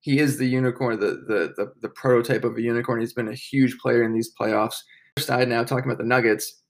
he 0.00 0.18
is 0.18 0.38
the 0.38 0.46
unicorn, 0.46 1.00
the 1.00 1.22
the 1.26 1.54
the, 1.56 1.72
the 1.80 1.88
prototype 1.88 2.44
of 2.44 2.56
a 2.56 2.62
unicorn. 2.62 3.00
He's 3.00 3.14
been 3.14 3.28
a 3.28 3.34
huge 3.34 3.78
player 3.78 4.02
in 4.02 4.12
these 4.12 4.32
playoffs. 4.38 4.76
Side 5.18 5.48
now 5.48 5.62
talking 5.62 5.84
about 5.84 5.98
the 5.98 6.08
Nuggets, 6.08 6.62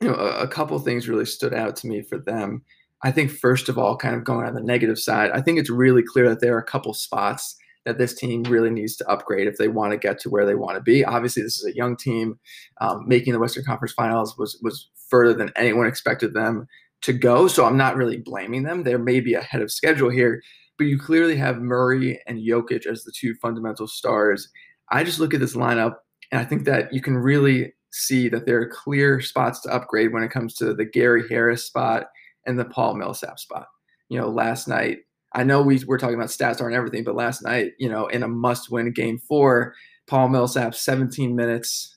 you 0.00 0.08
know, 0.08 0.14
a, 0.14 0.40
a 0.40 0.48
couple 0.48 0.78
things 0.78 1.08
really 1.08 1.24
stood 1.24 1.54
out 1.54 1.74
to 1.76 1.86
me 1.86 2.02
for 2.02 2.18
them. 2.18 2.62
I 3.02 3.10
think 3.10 3.30
first 3.30 3.68
of 3.68 3.78
all, 3.78 3.96
kind 3.96 4.14
of 4.14 4.24
going 4.24 4.46
on 4.46 4.54
the 4.54 4.60
negative 4.60 4.98
side, 4.98 5.30
I 5.30 5.40
think 5.40 5.58
it's 5.58 5.70
really 5.70 6.02
clear 6.02 6.28
that 6.28 6.40
there 6.40 6.54
are 6.54 6.60
a 6.60 6.64
couple 6.64 6.92
spots 6.92 7.56
that 7.88 7.98
this 7.98 8.14
team 8.14 8.42
really 8.44 8.70
needs 8.70 8.96
to 8.96 9.08
upgrade 9.08 9.46
if 9.48 9.56
they 9.56 9.68
want 9.68 9.92
to 9.92 9.98
get 9.98 10.20
to 10.20 10.30
where 10.30 10.44
they 10.44 10.54
want 10.54 10.76
to 10.76 10.82
be. 10.82 11.04
Obviously, 11.04 11.42
this 11.42 11.58
is 11.58 11.64
a 11.64 11.74
young 11.74 11.96
team. 11.96 12.38
Um, 12.80 13.04
making 13.06 13.32
the 13.32 13.38
Western 13.38 13.64
Conference 13.64 13.92
Finals 13.92 14.36
was 14.38 14.58
was 14.62 14.90
further 15.08 15.34
than 15.34 15.50
anyone 15.56 15.86
expected 15.86 16.34
them 16.34 16.68
to 17.02 17.12
go. 17.12 17.48
So 17.48 17.64
I'm 17.64 17.76
not 17.76 17.96
really 17.96 18.18
blaming 18.18 18.64
them. 18.64 18.82
They're 18.82 18.98
maybe 18.98 19.34
ahead 19.34 19.62
of 19.62 19.72
schedule 19.72 20.10
here, 20.10 20.42
but 20.76 20.84
you 20.84 20.98
clearly 20.98 21.36
have 21.36 21.62
Murray 21.62 22.20
and 22.26 22.38
Jokic 22.38 22.86
as 22.86 23.04
the 23.04 23.12
two 23.12 23.34
fundamental 23.40 23.86
stars. 23.86 24.48
I 24.90 25.04
just 25.04 25.20
look 25.20 25.32
at 25.32 25.40
this 25.40 25.56
lineup 25.56 25.94
and 26.30 26.40
I 26.40 26.44
think 26.44 26.64
that 26.64 26.92
you 26.92 27.00
can 27.00 27.16
really 27.16 27.72
see 27.90 28.28
that 28.28 28.46
there 28.46 28.60
are 28.60 28.68
clear 28.68 29.20
spots 29.20 29.60
to 29.60 29.74
upgrade 29.74 30.12
when 30.12 30.22
it 30.22 30.30
comes 30.30 30.54
to 30.56 30.74
the 30.74 30.84
Gary 30.84 31.24
Harris 31.28 31.64
spot 31.64 32.06
and 32.46 32.58
the 32.58 32.64
Paul 32.64 32.94
Millsap 32.94 33.38
spot. 33.38 33.66
You 34.08 34.18
know, 34.20 34.28
last 34.28 34.68
night, 34.68 34.98
I 35.32 35.44
know 35.44 35.62
we 35.62 35.82
were 35.84 35.98
talking 35.98 36.14
about 36.14 36.28
stats 36.28 36.60
aren't 36.60 36.76
everything, 36.76 37.04
but 37.04 37.14
last 37.14 37.42
night, 37.42 37.72
you 37.78 37.88
know, 37.88 38.06
in 38.06 38.22
a 38.22 38.28
must 38.28 38.70
win 38.70 38.92
game 38.92 39.18
four, 39.18 39.74
Paul 40.06 40.28
Millsap, 40.28 40.74
17 40.74 41.36
minutes, 41.36 41.96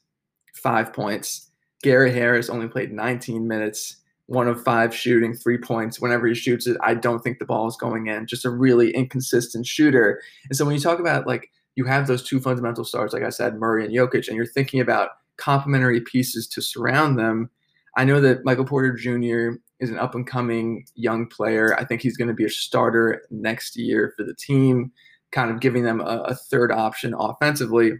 five 0.54 0.92
points. 0.94 1.50
Gary 1.82 2.12
Harris 2.12 2.50
only 2.50 2.68
played 2.68 2.92
19 2.92 3.48
minutes 3.48 4.02
one 4.32 4.48
of 4.48 4.64
five 4.64 4.96
shooting 4.96 5.34
three 5.34 5.58
points. 5.58 6.00
Whenever 6.00 6.26
he 6.26 6.34
shoots 6.34 6.66
it, 6.66 6.78
I 6.82 6.94
don't 6.94 7.20
think 7.20 7.38
the 7.38 7.46
ball 7.46 7.68
is 7.68 7.76
going 7.76 8.08
in. 8.08 8.28
Just 8.28 8.46
a 8.46 8.50
really 8.50 8.92
inconsistent 8.92 9.66
shooter. 9.66 10.22
And 10.46 10.56
so 10.56 10.64
when 10.64 10.74
you 10.74 10.80
talk 10.80 11.00
about 11.00 11.28
like 11.28 11.52
you 11.76 11.84
have 11.84 12.08
those 12.08 12.24
two 12.24 12.40
fundamental 12.40 12.86
stars, 12.86 13.12
like 13.12 13.24
I 13.24 13.30
said, 13.30 13.56
Murray 13.56 13.84
and 13.86 13.94
Jokic, 13.94 14.30
and 14.30 14.38
you're 14.38 14.46
thinking 14.46 14.80
about 14.80 15.10
complementary 15.36 16.00
pieces 16.00 16.48
to 16.48 16.62
surround 16.62 17.20
them. 17.20 17.50
I 17.98 18.06
know 18.06 18.22
that 18.22 18.46
Michael 18.46 18.64
Porter 18.64 18.94
Jr. 18.94 19.58
is 19.82 19.90
an 19.90 20.00
up 20.00 20.16
and 20.16 20.26
coming 20.26 20.86
young 20.96 21.26
player. 21.28 21.78
I 21.78 21.84
think 21.84 22.02
he's 22.02 22.16
going 22.16 22.28
to 22.28 22.34
be 22.34 22.46
a 22.46 22.50
starter 22.50 23.24
next 23.32 23.76
year 23.76 24.14
for 24.16 24.24
the 24.24 24.36
team, 24.36 24.92
kind 25.32 25.52
of 25.52 25.60
giving 25.60 25.84
them 25.84 26.00
a, 26.00 26.24
a 26.28 26.36
third 26.36 26.72
option 26.72 27.14
offensively. 27.18 27.94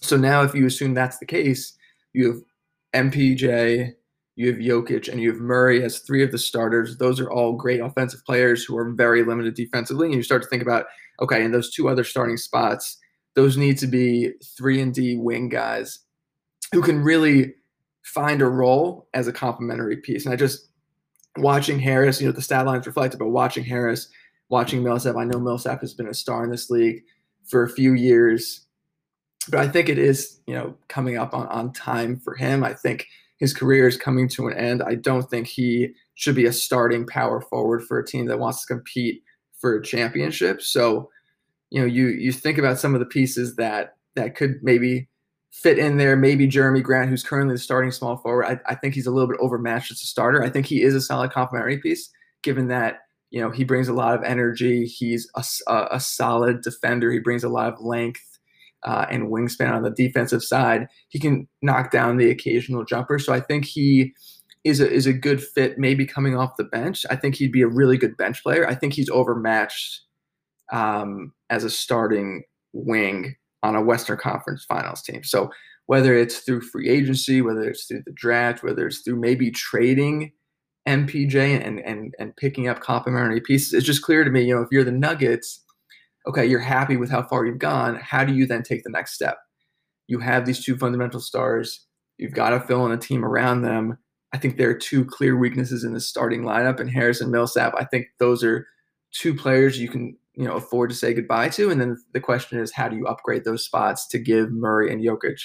So 0.00 0.16
now, 0.16 0.42
if 0.42 0.54
you 0.54 0.66
assume 0.66 0.92
that's 0.92 1.18
the 1.18 1.26
case, 1.26 1.78
you 2.12 2.44
have 2.92 3.06
MPJ, 3.06 3.92
you 4.36 4.46
have 4.48 4.56
Jokic, 4.56 5.08
and 5.08 5.20
you 5.20 5.30
have 5.32 5.40
Murray 5.40 5.84
as 5.84 6.00
three 6.00 6.22
of 6.24 6.32
the 6.32 6.38
starters. 6.38 6.98
Those 6.98 7.20
are 7.20 7.30
all 7.30 7.52
great 7.52 7.80
offensive 7.80 8.24
players 8.26 8.64
who 8.64 8.76
are 8.76 8.90
very 8.90 9.24
limited 9.24 9.54
defensively. 9.54 10.08
And 10.08 10.16
you 10.16 10.22
start 10.22 10.42
to 10.42 10.48
think 10.48 10.62
about, 10.62 10.86
okay, 11.22 11.44
in 11.44 11.52
those 11.52 11.72
two 11.72 11.88
other 11.88 12.04
starting 12.04 12.36
spots, 12.36 12.98
those 13.34 13.56
need 13.56 13.78
to 13.78 13.86
be 13.86 14.32
three 14.56 14.80
and 14.80 14.92
D 14.92 15.16
wing 15.16 15.48
guys 15.48 16.00
who 16.72 16.82
can 16.82 17.02
really 17.02 17.54
find 18.02 18.42
a 18.42 18.46
role 18.46 19.08
as 19.14 19.28
a 19.28 19.32
complementary 19.32 19.96
piece. 19.96 20.24
And 20.24 20.32
I 20.32 20.36
just 20.36 20.68
watching 21.38 21.78
Harris, 21.78 22.20
you 22.20 22.26
know, 22.26 22.32
the 22.32 22.42
stat 22.42 22.66
lines 22.66 22.86
reflected, 22.86 23.18
but 23.18 23.28
watching 23.28 23.64
Harris, 23.64 24.08
watching 24.48 24.82
Millsap, 24.82 25.16
I 25.16 25.24
know 25.24 25.40
Millsap 25.40 25.80
has 25.80 25.94
been 25.94 26.08
a 26.08 26.14
star 26.14 26.44
in 26.44 26.50
this 26.50 26.70
league 26.70 27.02
for 27.44 27.62
a 27.62 27.68
few 27.68 27.94
years, 27.94 28.66
but 29.50 29.60
I 29.60 29.68
think 29.68 29.88
it 29.88 29.98
is, 29.98 30.40
you 30.46 30.54
know, 30.54 30.76
coming 30.88 31.16
up 31.18 31.34
on, 31.34 31.46
on 31.48 31.72
time 31.72 32.18
for 32.18 32.34
him. 32.34 32.64
I 32.64 32.74
think 32.74 33.06
his 33.38 33.52
career 33.52 33.86
is 33.86 33.96
coming 33.96 34.28
to 34.30 34.46
an 34.46 34.56
end. 34.56 34.82
I 34.82 34.94
don't 34.94 35.28
think 35.28 35.46
he 35.46 35.94
should 36.14 36.36
be 36.36 36.46
a 36.46 36.52
starting 36.52 37.06
power 37.06 37.40
forward 37.40 37.82
for 37.82 37.98
a 37.98 38.06
team 38.06 38.26
that 38.26 38.38
wants 38.38 38.64
to 38.64 38.74
compete 38.74 39.22
for 39.58 39.76
a 39.76 39.82
championship. 39.82 40.62
So, 40.62 41.10
you 41.70 41.80
know, 41.80 41.86
you 41.86 42.08
you 42.08 42.32
think 42.32 42.58
about 42.58 42.78
some 42.78 42.94
of 42.94 43.00
the 43.00 43.06
pieces 43.06 43.56
that 43.56 43.96
that 44.14 44.36
could 44.36 44.60
maybe 44.62 45.08
fit 45.54 45.78
in 45.78 45.96
there. 45.98 46.16
Maybe 46.16 46.48
Jerami 46.48 46.82
Grant, 46.82 47.08
who's 47.08 47.22
currently 47.22 47.54
the 47.54 47.60
starting 47.60 47.92
small 47.92 48.16
forward. 48.16 48.44
I, 48.44 48.58
I 48.66 48.74
think 48.74 48.94
he's 48.94 49.06
a 49.06 49.10
little 49.10 49.28
bit 49.28 49.38
overmatched 49.40 49.92
as 49.92 50.02
a 50.02 50.06
starter. 50.06 50.42
I 50.42 50.50
think 50.50 50.66
he 50.66 50.82
is 50.82 50.94
a 50.94 51.00
solid 51.00 51.30
complementary 51.30 51.78
piece, 51.78 52.10
given 52.42 52.68
that 52.68 52.98
you 53.30 53.40
know 53.40 53.50
he 53.50 53.64
brings 53.64 53.88
a 53.88 53.94
lot 53.94 54.14
of 54.14 54.24
energy. 54.24 54.84
He's 54.84 55.30
a, 55.36 55.44
a, 55.68 55.88
a 55.92 56.00
solid 56.00 56.62
defender. 56.62 57.10
He 57.12 57.20
brings 57.20 57.44
a 57.44 57.48
lot 57.48 57.72
of 57.72 57.80
length 57.80 58.38
uh, 58.82 59.06
and 59.08 59.30
wingspan 59.30 59.72
on 59.72 59.82
the 59.82 59.90
defensive 59.90 60.42
side. 60.42 60.88
He 61.08 61.20
can 61.20 61.48
knock 61.62 61.92
down 61.92 62.16
the 62.16 62.30
occasional 62.30 62.84
jumper. 62.84 63.18
So 63.18 63.32
I 63.32 63.40
think 63.40 63.64
he 63.64 64.12
is 64.64 64.80
a, 64.80 64.90
is 64.90 65.06
a 65.06 65.12
good 65.12 65.42
fit, 65.42 65.78
maybe 65.78 66.04
coming 66.04 66.36
off 66.36 66.56
the 66.56 66.64
bench. 66.64 67.06
I 67.10 67.16
think 67.16 67.36
he'd 67.36 67.52
be 67.52 67.62
a 67.62 67.68
really 67.68 67.96
good 67.96 68.16
bench 68.16 68.42
player. 68.42 68.66
I 68.66 68.74
think 68.74 68.92
he's 68.92 69.10
overmatched 69.10 70.00
um, 70.72 71.32
as 71.48 71.64
a 71.64 71.70
starting 71.70 72.42
wing 72.72 73.36
on 73.64 73.74
a 73.74 73.82
Western 73.82 74.18
Conference 74.18 74.64
Finals 74.64 75.02
team. 75.02 75.24
So 75.24 75.50
whether 75.86 76.14
it's 76.14 76.40
through 76.40 76.60
free 76.60 76.88
agency, 76.88 77.40
whether 77.40 77.68
it's 77.68 77.86
through 77.86 78.02
the 78.04 78.12
draft, 78.12 78.62
whether 78.62 78.86
it's 78.86 79.00
through 79.00 79.18
maybe 79.18 79.50
trading 79.50 80.32
MPJ 80.86 81.64
and 81.64 81.80
and 81.80 82.14
and 82.18 82.36
picking 82.36 82.68
up 82.68 82.80
complementary 82.80 83.40
pieces, 83.40 83.72
it's 83.72 83.86
just 83.86 84.02
clear 84.02 84.22
to 84.22 84.30
me. 84.30 84.42
You 84.42 84.54
know, 84.54 84.62
if 84.62 84.68
you're 84.70 84.84
the 84.84 84.92
Nuggets, 84.92 85.64
okay, 86.26 86.44
you're 86.44 86.60
happy 86.60 86.96
with 86.96 87.10
how 87.10 87.22
far 87.22 87.46
you've 87.46 87.58
gone. 87.58 87.96
How 87.96 88.22
do 88.24 88.34
you 88.34 88.46
then 88.46 88.62
take 88.62 88.84
the 88.84 88.90
next 88.90 89.14
step? 89.14 89.38
You 90.06 90.18
have 90.18 90.44
these 90.44 90.62
two 90.62 90.76
fundamental 90.76 91.20
stars. 91.20 91.86
You've 92.18 92.34
got 92.34 92.50
to 92.50 92.60
fill 92.60 92.84
in 92.84 92.92
a 92.92 92.98
team 92.98 93.24
around 93.24 93.62
them. 93.62 93.98
I 94.34 94.38
think 94.38 94.56
there 94.56 94.68
are 94.68 94.74
two 94.74 95.06
clear 95.06 95.38
weaknesses 95.38 95.84
in 95.84 95.94
the 95.94 96.00
starting 96.00 96.42
lineup, 96.42 96.80
and 96.80 96.90
Harris 96.90 97.22
and 97.22 97.32
Millsap. 97.32 97.72
I 97.78 97.84
think 97.84 98.08
those 98.18 98.44
are 98.44 98.66
two 99.12 99.34
players 99.34 99.78
you 99.78 99.88
can 99.88 100.16
you 100.36 100.44
know 100.44 100.54
afford 100.54 100.90
to 100.90 100.96
say 100.96 101.14
goodbye 101.14 101.48
to. 101.50 101.70
And 101.70 101.80
then 101.80 101.96
the 102.12 102.20
question 102.20 102.58
is, 102.58 102.72
how 102.72 102.88
do 102.88 102.96
you 102.96 103.06
upgrade 103.06 103.44
those 103.44 103.64
spots 103.64 104.06
to 104.08 104.18
give 104.18 104.52
Murray 104.52 104.92
and 104.92 105.02
Jokic 105.02 105.40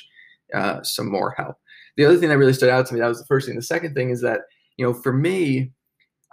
uh, 0.54 0.82
some 0.84 1.12
more 1.12 1.32
help? 1.38 1.58
The 1.98 2.06
other 2.06 2.18
thing 2.18 2.30
that 2.30 2.38
really 2.38 2.54
stood 2.54 2.70
out 2.70 2.86
to 2.88 2.94
me 2.94 3.00
that 3.00 3.08
was 3.08 3.20
the 3.20 3.26
first 3.26 3.48
thing. 3.48 3.56
The 3.56 3.62
second 3.62 3.94
thing 3.94 4.10
is 4.10 4.22
that 4.22 4.42
you 4.78 4.86
know 4.86 4.94
for 4.94 5.14
me, 5.14 5.72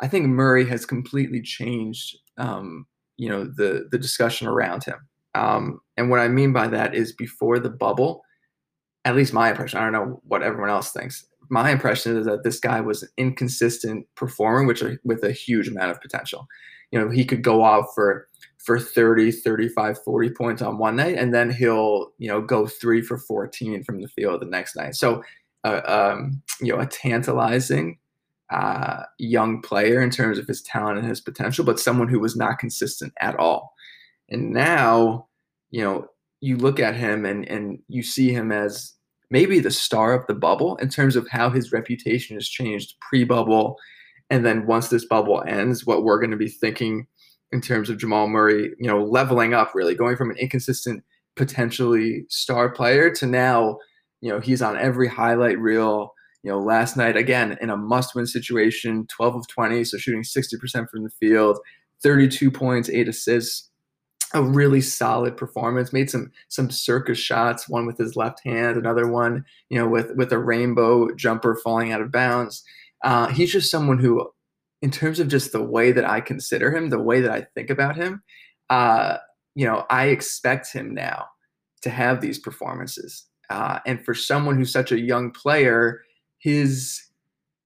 I 0.01 0.09
think 0.09 0.27
Murray 0.27 0.67
has 0.67 0.87
completely 0.87 1.43
changed 1.43 2.19
um, 2.39 2.87
you 3.17 3.29
know 3.29 3.45
the 3.45 3.89
the 3.91 3.99
discussion 3.99 4.47
around 4.47 4.85
him. 4.85 5.07
Um, 5.35 5.81
and 5.97 6.09
what 6.09 6.21
I 6.21 6.29
mean 6.29 6.53
by 6.53 6.67
that 6.69 6.95
is 6.95 7.13
before 7.13 7.59
the 7.59 7.71
bubble, 7.71 8.23
at 9.05 9.15
least 9.15 9.35
my 9.35 9.51
impression. 9.51 9.79
I 9.79 9.83
don't 9.83 9.93
know 9.93 10.21
what 10.25 10.43
everyone 10.43 10.71
else 10.71 10.93
thinks. 10.93 11.27
My 11.49 11.71
impression 11.71 12.17
is 12.17 12.27
that 12.27 12.43
this 12.43 12.59
guy 12.59 12.81
was 12.81 13.03
an 13.03 13.11
inconsistent 13.19 14.07
performer, 14.17 14.65
which 14.65 14.83
with 15.05 15.23
a 15.23 15.33
huge 15.33 15.69
amount 15.69 15.91
of 15.91 16.01
potential. 16.01 16.47
You 16.91 17.01
know, 17.01 17.11
he 17.11 17.25
could 17.25 17.43
go 17.43 17.63
off 17.63 17.87
for 17.95 18.27
for 18.67 18.81
30, 18.81 19.31
35, 19.31 20.03
40 20.03 20.31
points 20.31 20.61
on 20.61 20.77
one 20.77 20.97
night, 20.97 21.17
and 21.17 21.33
then 21.33 21.51
he'll, 21.51 22.13
you 22.19 22.29
know, 22.29 22.41
go 22.41 22.67
three 22.67 23.01
for 23.01 23.17
14 23.17 23.85
from 23.85 24.03
the 24.03 24.09
field 24.09 24.43
the 24.43 24.47
next 24.47 24.75
night. 24.75 24.97
So, 24.97 25.23
uh, 25.63 25.81
um, 25.87 26.43
you 26.61 26.73
know, 26.73 26.81
a 26.81 26.87
tantalizing 26.87 27.99
uh, 28.51 29.05
young 29.19 29.63
player 29.63 30.03
in 30.03 30.11
terms 30.11 30.37
of 30.37 30.49
his 30.49 30.63
talent 30.63 30.99
and 30.99 31.07
his 31.07 31.21
potential, 31.21 31.65
but 31.65 31.79
someone 31.79 32.09
who 32.09 32.19
was 32.19 32.37
not 32.37 32.59
consistent 32.59 33.13
at 33.21 33.37
all. 33.37 33.73
And 34.29 34.51
now, 34.53 35.29
you 35.71 35.83
know, 35.83 36.09
you 36.41 36.57
look 36.57 36.81
at 36.81 36.95
him 36.95 37.25
and 37.25 37.49
and 37.49 37.79
you 37.89 38.03
see 38.03 38.31
him 38.31 38.53
as 38.53 38.93
maybe 39.31 39.61
the 39.61 39.71
star 39.71 40.13
of 40.13 40.27
the 40.27 40.35
bubble 40.35 40.77
in 40.77 40.89
terms 40.89 41.17
of 41.17 41.29
how 41.31 41.51
his 41.51 41.73
reputation 41.73 42.37
has 42.37 42.49
changed 42.49 42.95
pre-bubble 43.01 43.77
and 44.31 44.45
then 44.45 44.67
once 44.67 44.89
this 44.89 45.05
bubble 45.05 45.43
ends 45.47 45.87
what 45.87 46.05
we're 46.05 46.21
going 46.21 46.31
to 46.31 46.37
be 46.37 46.49
thinking 46.49 47.07
in 47.53 47.61
terms 47.61 47.91
of 47.91 47.99
Jamal 47.99 48.29
Murray, 48.29 48.71
you 48.79 48.89
know, 48.89 49.03
leveling 49.03 49.55
up 49.55 49.75
really, 49.75 49.95
going 49.95 50.17
from 50.17 50.31
an 50.31 50.37
inconsistent 50.37 51.05
potentially 51.37 52.25
star 52.29 52.71
player 52.71 53.11
to 53.11 53.27
now, 53.27 53.79
you 54.21 54.31
know, 54.31 54.41
he's 54.41 54.63
on 54.63 54.77
every 54.77 55.09
highlight 55.09 55.59
reel. 55.59 56.13
You 56.43 56.53
know, 56.53 56.61
last 56.61 56.97
night 56.97 57.17
again 57.17 57.59
in 57.61 57.71
a 57.71 57.77
must-win 57.77 58.27
situation, 58.27 59.07
12 59.09 59.35
of 59.35 59.49
20, 59.49 59.83
so 59.83 59.99
shooting 59.99 60.23
60% 60.23 60.89
from 60.89 61.03
the 61.03 61.11
field, 61.19 61.59
32 62.03 62.53
points, 62.53 62.89
eight 62.89 63.09
assists 63.09 63.69
a 64.35 64.43
really 64.43 64.81
solid 64.81 65.37
performance. 65.37 65.93
Made 65.93 66.11
some 66.11 66.31
some 66.49 66.71
circus 66.71 67.19
shots, 67.19 67.69
one 67.69 67.87
with 67.87 67.99
his 67.99 68.17
left 68.17 68.41
hand, 68.45 68.77
another 68.77 69.09
one, 69.09 69.45
you 69.69 69.79
know, 69.79 69.89
with 69.89 70.15
with 70.17 70.33
a 70.33 70.39
rainbow 70.39 71.15
jumper 71.15 71.57
falling 71.63 71.93
out 71.93 72.01
of 72.01 72.13
bounds. 72.13 72.63
Uh, 73.05 73.29
he's 73.29 73.53
just 73.53 73.71
someone 73.71 73.99
who, 73.99 74.29
in 74.87 74.93
terms 74.93 75.19
of 75.19 75.27
just 75.27 75.51
the 75.51 75.61
way 75.61 75.91
that 75.91 76.09
I 76.09 76.21
consider 76.21 76.73
him, 76.73 76.91
the 76.91 77.03
way 77.03 77.21
that 77.21 77.33
I 77.33 77.45
think 77.57 77.71
about 77.71 77.97
him, 77.97 78.23
uh, 78.71 79.17
you 79.57 79.67
know, 79.67 79.85
I 79.91 80.07
expect 80.07 80.73
him 80.73 80.95
now 80.95 81.27
to 81.83 81.91
have 81.91 82.21
these 82.21 82.39
performances. 82.39 83.25
Uh, 83.51 83.81
and 83.85 84.05
for 84.05 84.15
someone 84.15 84.57
who's 84.57 84.73
such 84.73 84.93
a 84.93 85.01
young 85.01 85.33
player, 85.33 86.03
his 86.39 87.03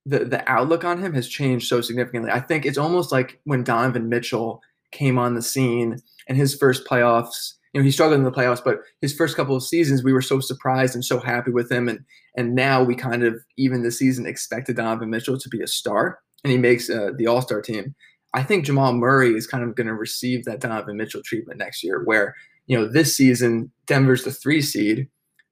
the 0.07 0.25
the 0.25 0.43
outlook 0.51 0.83
on 0.83 0.97
him 0.97 1.13
has 1.13 1.27
changed 1.27 1.67
so 1.67 1.79
significantly. 1.79 2.31
I 2.31 2.39
think 2.39 2.65
it's 2.65 2.79
almost 2.79 3.11
like 3.11 3.39
when 3.43 3.63
Donovan 3.63 4.09
Mitchell 4.09 4.59
came 4.91 5.19
on 5.19 5.35
the 5.35 5.43
scene 5.43 5.97
and 6.27 6.39
his 6.39 6.55
first 6.55 6.87
playoffs 6.87 7.53
you 7.73 7.79
know 7.79 7.85
he 7.85 7.91
struggled 7.91 8.17
in 8.17 8.25
the 8.25 8.31
playoffs 8.31 8.63
but 8.63 8.79
his 8.99 9.13
first 9.13 9.37
couple 9.37 9.55
of 9.55 9.63
seasons 9.63 10.03
we 10.03 10.11
were 10.11 10.23
so 10.23 10.39
surprised 10.39 10.95
and 10.95 11.05
so 11.05 11.19
happy 11.19 11.51
with 11.51 11.71
him 11.71 11.87
and 11.87 12.03
and 12.35 12.55
now 12.55 12.83
we 12.83 12.93
kind 12.93 13.23
of 13.23 13.35
even 13.57 13.83
this 13.83 13.99
season 13.99 14.25
expected 14.25 14.75
donovan 14.75 15.09
mitchell 15.09 15.37
to 15.37 15.47
be 15.47 15.61
a 15.61 15.67
star 15.67 16.19
and 16.43 16.51
he 16.51 16.57
makes 16.57 16.89
uh, 16.89 17.11
the 17.17 17.27
all-star 17.27 17.61
team 17.61 17.95
i 18.33 18.43
think 18.43 18.65
jamal 18.65 18.93
murray 18.93 19.33
is 19.33 19.47
kind 19.47 19.63
of 19.63 19.75
going 19.75 19.87
to 19.87 19.93
receive 19.93 20.43
that 20.45 20.59
donovan 20.59 20.97
mitchell 20.97 21.21
treatment 21.23 21.59
next 21.59 21.83
year 21.83 22.03
where 22.05 22.35
you 22.67 22.77
know 22.77 22.87
this 22.87 23.15
season 23.15 23.71
denver's 23.87 24.23
the 24.23 24.31
three 24.31 24.61
seed 24.61 25.07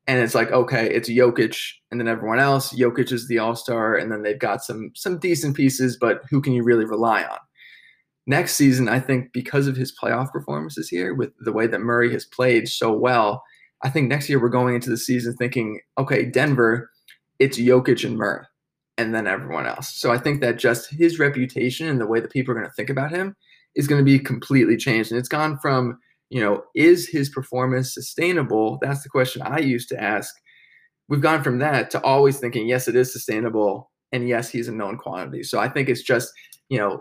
and 0.07 0.19
it's 0.19 0.35
like 0.35 0.51
okay 0.51 0.89
it's 0.89 1.09
Jokic 1.09 1.55
and 1.91 1.99
then 1.99 2.07
everyone 2.07 2.39
else. 2.39 2.73
Jokic 2.73 3.11
is 3.11 3.27
the 3.27 3.37
all-star 3.37 3.95
and 3.95 4.11
then 4.11 4.23
they've 4.23 4.39
got 4.39 4.63
some 4.63 4.91
some 4.95 5.19
decent 5.19 5.55
pieces 5.55 5.97
but 5.99 6.21
who 6.29 6.41
can 6.41 6.53
you 6.53 6.63
really 6.63 6.85
rely 6.85 7.23
on? 7.23 7.37
Next 8.25 8.55
season, 8.55 8.89
I 8.89 8.99
think 8.99 9.33
because 9.33 9.65
of 9.67 9.75
his 9.75 9.91
playoff 9.91 10.31
performances 10.31 10.87
here, 10.87 11.15
with 11.15 11.31
the 11.39 11.51
way 11.51 11.65
that 11.65 11.79
Murray 11.79 12.11
has 12.13 12.25
played 12.25 12.67
so 12.67 12.91
well, 12.93 13.43
I 13.83 13.89
think 13.89 14.07
next 14.07 14.29
year 14.29 14.39
we're 14.39 14.49
going 14.49 14.75
into 14.75 14.91
the 14.91 14.97
season 14.97 15.35
thinking, 15.35 15.79
okay, 15.97 16.25
Denver, 16.25 16.91
it's 17.39 17.57
Jokic 17.57 18.05
and 18.05 18.17
Murray, 18.17 18.45
and 18.99 19.15
then 19.15 19.27
everyone 19.27 19.65
else. 19.65 19.95
So 19.95 20.11
I 20.11 20.17
think 20.17 20.41
that 20.41 20.59
just 20.59 20.91
his 20.91 21.19
reputation 21.19 21.87
and 21.87 22.01
the 22.01 22.05
way 22.05 22.19
that 22.19 22.33
people 22.33 22.51
are 22.51 22.55
going 22.55 22.67
to 22.67 22.73
think 22.73 22.89
about 22.89 23.11
him 23.11 23.33
is 23.73 23.87
going 23.87 23.99
to 23.99 24.05
be 24.05 24.19
completely 24.19 24.75
changed. 24.75 25.09
And 25.09 25.17
it's 25.17 25.29
gone 25.29 25.57
from, 25.59 25.97
you 26.29 26.41
know, 26.41 26.63
is 26.75 27.07
his 27.07 27.29
performance 27.29 27.93
sustainable? 27.93 28.77
That's 28.81 29.01
the 29.01 29.09
question 29.09 29.41
I 29.41 29.59
used 29.59 29.87
to 29.89 30.03
ask. 30.03 30.35
We've 31.07 31.21
gone 31.21 31.43
from 31.43 31.59
that 31.59 31.89
to 31.91 32.03
always 32.03 32.39
thinking, 32.39 32.67
yes, 32.67 32.89
it 32.89 32.95
is 32.97 33.13
sustainable. 33.13 33.89
And 34.11 34.27
yes, 34.27 34.49
he's 34.49 34.67
a 34.67 34.73
known 34.73 34.97
quantity. 34.97 35.43
So 35.43 35.59
I 35.59 35.69
think 35.69 35.87
it's 35.87 36.03
just, 36.03 36.33
you 36.67 36.77
know, 36.77 36.99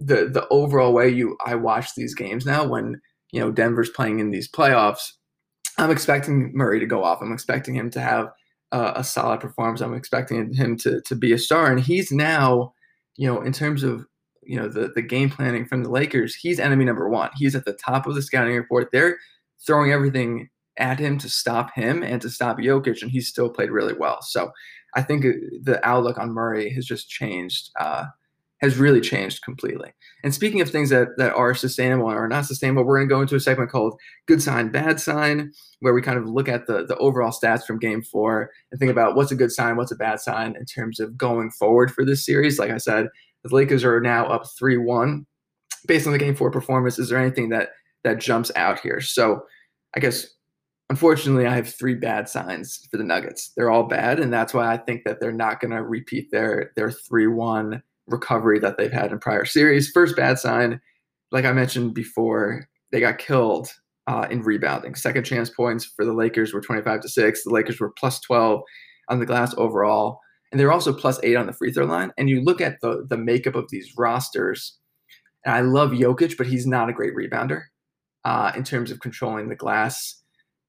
the 0.00 0.26
the 0.26 0.46
overall 0.48 0.94
way 0.94 1.08
you 1.08 1.36
I 1.44 1.56
watch 1.56 1.94
these 1.96 2.14
games 2.14 2.46
now 2.46 2.64
when 2.64 3.00
you 3.32 3.40
know 3.40 3.50
Denver's 3.50 3.90
playing 3.90 4.20
in 4.20 4.30
these 4.30 4.48
playoffs, 4.48 5.10
I'm 5.76 5.90
expecting 5.90 6.52
Murray 6.54 6.78
to 6.78 6.86
go 6.86 7.02
off. 7.02 7.20
I'm 7.20 7.32
expecting 7.32 7.74
him 7.74 7.90
to 7.90 8.00
have 8.00 8.28
uh, 8.72 8.92
a 8.96 9.04
solid 9.04 9.40
performance. 9.40 9.80
I'm 9.80 9.94
expecting 9.94 10.52
him 10.52 10.76
to 10.78 11.00
to 11.02 11.14
be 11.14 11.32
a 11.32 11.38
star, 11.38 11.70
and 11.70 11.80
he's 11.80 12.12
now, 12.12 12.74
you 13.16 13.26
know, 13.26 13.40
in 13.42 13.52
terms 13.52 13.82
of 13.82 14.06
you 14.42 14.58
know 14.58 14.68
the 14.68 14.92
the 14.94 15.02
game 15.02 15.30
planning 15.30 15.66
from 15.66 15.82
the 15.82 15.90
Lakers, 15.90 16.34
he's 16.34 16.60
enemy 16.60 16.84
number 16.84 17.08
one. 17.08 17.30
He's 17.36 17.54
at 17.54 17.64
the 17.64 17.74
top 17.84 18.06
of 18.06 18.14
the 18.14 18.22
scouting 18.22 18.54
report. 18.54 18.90
They're 18.92 19.18
throwing 19.66 19.92
everything 19.92 20.48
at 20.76 20.98
him 20.98 21.18
to 21.18 21.28
stop 21.28 21.74
him 21.74 22.02
and 22.02 22.22
to 22.22 22.30
stop 22.30 22.58
Jokic, 22.58 23.02
and 23.02 23.10
he's 23.10 23.28
still 23.28 23.50
played 23.50 23.70
really 23.70 23.94
well. 23.94 24.22
So 24.22 24.52
I 24.94 25.02
think 25.02 25.24
uh, 25.24 25.30
the 25.62 25.80
outlook 25.86 26.18
on 26.18 26.32
Murray 26.32 26.70
has 26.70 26.86
just 26.86 27.08
changed. 27.08 27.70
Uh, 27.78 28.06
has 28.60 28.76
really 28.76 29.00
changed 29.00 29.42
completely. 29.42 29.92
And 30.24 30.34
speaking 30.34 30.60
of 30.60 30.70
things 30.70 30.90
that, 30.90 31.08
that 31.16 31.34
are 31.34 31.54
sustainable 31.54 32.08
and 32.08 32.18
are 32.18 32.28
not 32.28 32.46
sustainable, 32.46 32.84
we're 32.84 32.98
going 32.98 33.08
to 33.08 33.14
go 33.14 33.20
into 33.20 33.36
a 33.36 33.40
segment 33.40 33.70
called 33.70 33.98
Good 34.26 34.42
Sign, 34.42 34.70
Bad 34.70 35.00
Sign, 35.00 35.52
where 35.80 35.94
we 35.94 36.02
kind 36.02 36.18
of 36.18 36.26
look 36.26 36.48
at 36.48 36.66
the, 36.66 36.84
the 36.84 36.96
overall 36.96 37.30
stats 37.30 37.64
from 37.64 37.78
game 37.78 38.02
four 38.02 38.50
and 38.70 38.78
think 38.78 38.90
about 38.90 39.14
what's 39.14 39.30
a 39.30 39.36
good 39.36 39.52
sign, 39.52 39.76
what's 39.76 39.92
a 39.92 39.96
bad 39.96 40.20
sign 40.20 40.56
in 40.56 40.64
terms 40.64 40.98
of 40.98 41.16
going 41.16 41.50
forward 41.50 41.92
for 41.92 42.04
this 42.04 42.26
series. 42.26 42.58
Like 42.58 42.70
I 42.70 42.78
said, 42.78 43.08
the 43.44 43.54
Lakers 43.54 43.84
are 43.84 44.00
now 44.00 44.26
up 44.26 44.44
3 44.58 44.76
1. 44.76 45.26
Based 45.86 46.06
on 46.06 46.12
the 46.12 46.18
game 46.18 46.34
four 46.34 46.50
performance, 46.50 46.98
is 46.98 47.08
there 47.08 47.18
anything 47.18 47.50
that, 47.50 47.70
that 48.02 48.18
jumps 48.18 48.50
out 48.56 48.80
here? 48.80 49.00
So 49.00 49.42
I 49.94 50.00
guess 50.00 50.26
unfortunately, 50.90 51.46
I 51.46 51.54
have 51.54 51.72
three 51.72 51.94
bad 51.94 52.28
signs 52.28 52.86
for 52.90 52.96
the 52.96 53.04
Nuggets. 53.04 53.52
They're 53.56 53.70
all 53.70 53.84
bad, 53.84 54.18
and 54.18 54.32
that's 54.32 54.54
why 54.54 54.72
I 54.72 54.76
think 54.76 55.04
that 55.04 55.20
they're 55.20 55.32
not 55.32 55.60
going 55.60 55.70
to 55.70 55.82
repeat 55.82 56.30
their 56.30 56.72
their 56.76 56.90
three 56.90 57.26
one 57.26 57.82
recovery 58.08 58.58
that 58.58 58.76
they've 58.76 58.92
had 58.92 59.12
in 59.12 59.18
prior 59.18 59.44
series. 59.44 59.90
First 59.90 60.16
bad 60.16 60.38
sign, 60.38 60.80
like 61.30 61.44
I 61.44 61.52
mentioned 61.52 61.94
before, 61.94 62.68
they 62.92 63.00
got 63.00 63.18
killed 63.18 63.68
uh, 64.06 64.26
in 64.30 64.42
rebounding. 64.42 64.94
Second 64.94 65.24
chance 65.24 65.50
points 65.50 65.84
for 65.84 66.04
the 66.04 66.14
Lakers 66.14 66.52
were 66.52 66.60
25 66.60 67.02
to 67.02 67.08
6. 67.08 67.44
The 67.44 67.50
Lakers 67.50 67.78
were 67.78 67.92
plus 67.98 68.20
12 68.20 68.62
on 69.08 69.20
the 69.20 69.26
glass 69.26 69.54
overall. 69.56 70.20
And 70.50 70.58
they're 70.58 70.72
also 70.72 70.94
plus 70.94 71.20
eight 71.22 71.36
on 71.36 71.46
the 71.46 71.52
free 71.52 71.72
throw 71.72 71.84
line. 71.84 72.12
And 72.16 72.30
you 72.30 72.42
look 72.42 72.60
at 72.60 72.80
the, 72.80 73.06
the 73.08 73.18
makeup 73.18 73.54
of 73.54 73.66
these 73.70 73.92
rosters, 73.98 74.78
and 75.44 75.54
I 75.54 75.60
love 75.60 75.90
Jokic, 75.90 76.36
but 76.38 76.46
he's 76.46 76.66
not 76.66 76.88
a 76.88 76.92
great 76.92 77.14
rebounder 77.14 77.64
uh, 78.24 78.52
in 78.56 78.64
terms 78.64 78.90
of 78.90 79.00
controlling 79.00 79.48
the 79.48 79.56
glass. 79.56 80.22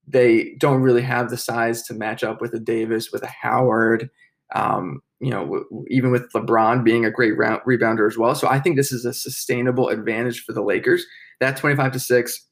They 0.05 0.55
don't 0.59 0.81
really 0.81 1.01
have 1.01 1.29
the 1.29 1.37
size 1.37 1.83
to 1.83 1.93
match 1.93 2.23
up 2.23 2.41
with 2.41 2.53
a 2.53 2.59
Davis, 2.59 3.11
with 3.11 3.23
a 3.23 3.33
Howard. 3.41 4.09
Um, 4.53 5.01
you 5.19 5.29
know, 5.29 5.65
even 5.89 6.11
with 6.11 6.31
LeBron 6.33 6.83
being 6.83 7.05
a 7.05 7.11
great 7.11 7.37
round, 7.37 7.61
rebounder 7.67 8.07
as 8.07 8.17
well. 8.17 8.35
So 8.35 8.47
I 8.47 8.59
think 8.59 8.77
this 8.77 8.91
is 8.91 9.05
a 9.05 9.13
sustainable 9.13 9.89
advantage 9.89 10.43
for 10.45 10.53
the 10.53 10.61
Lakers. 10.61 11.05
That 11.39 11.57
25 11.57 11.91
to 11.93 11.99
6 11.99 12.45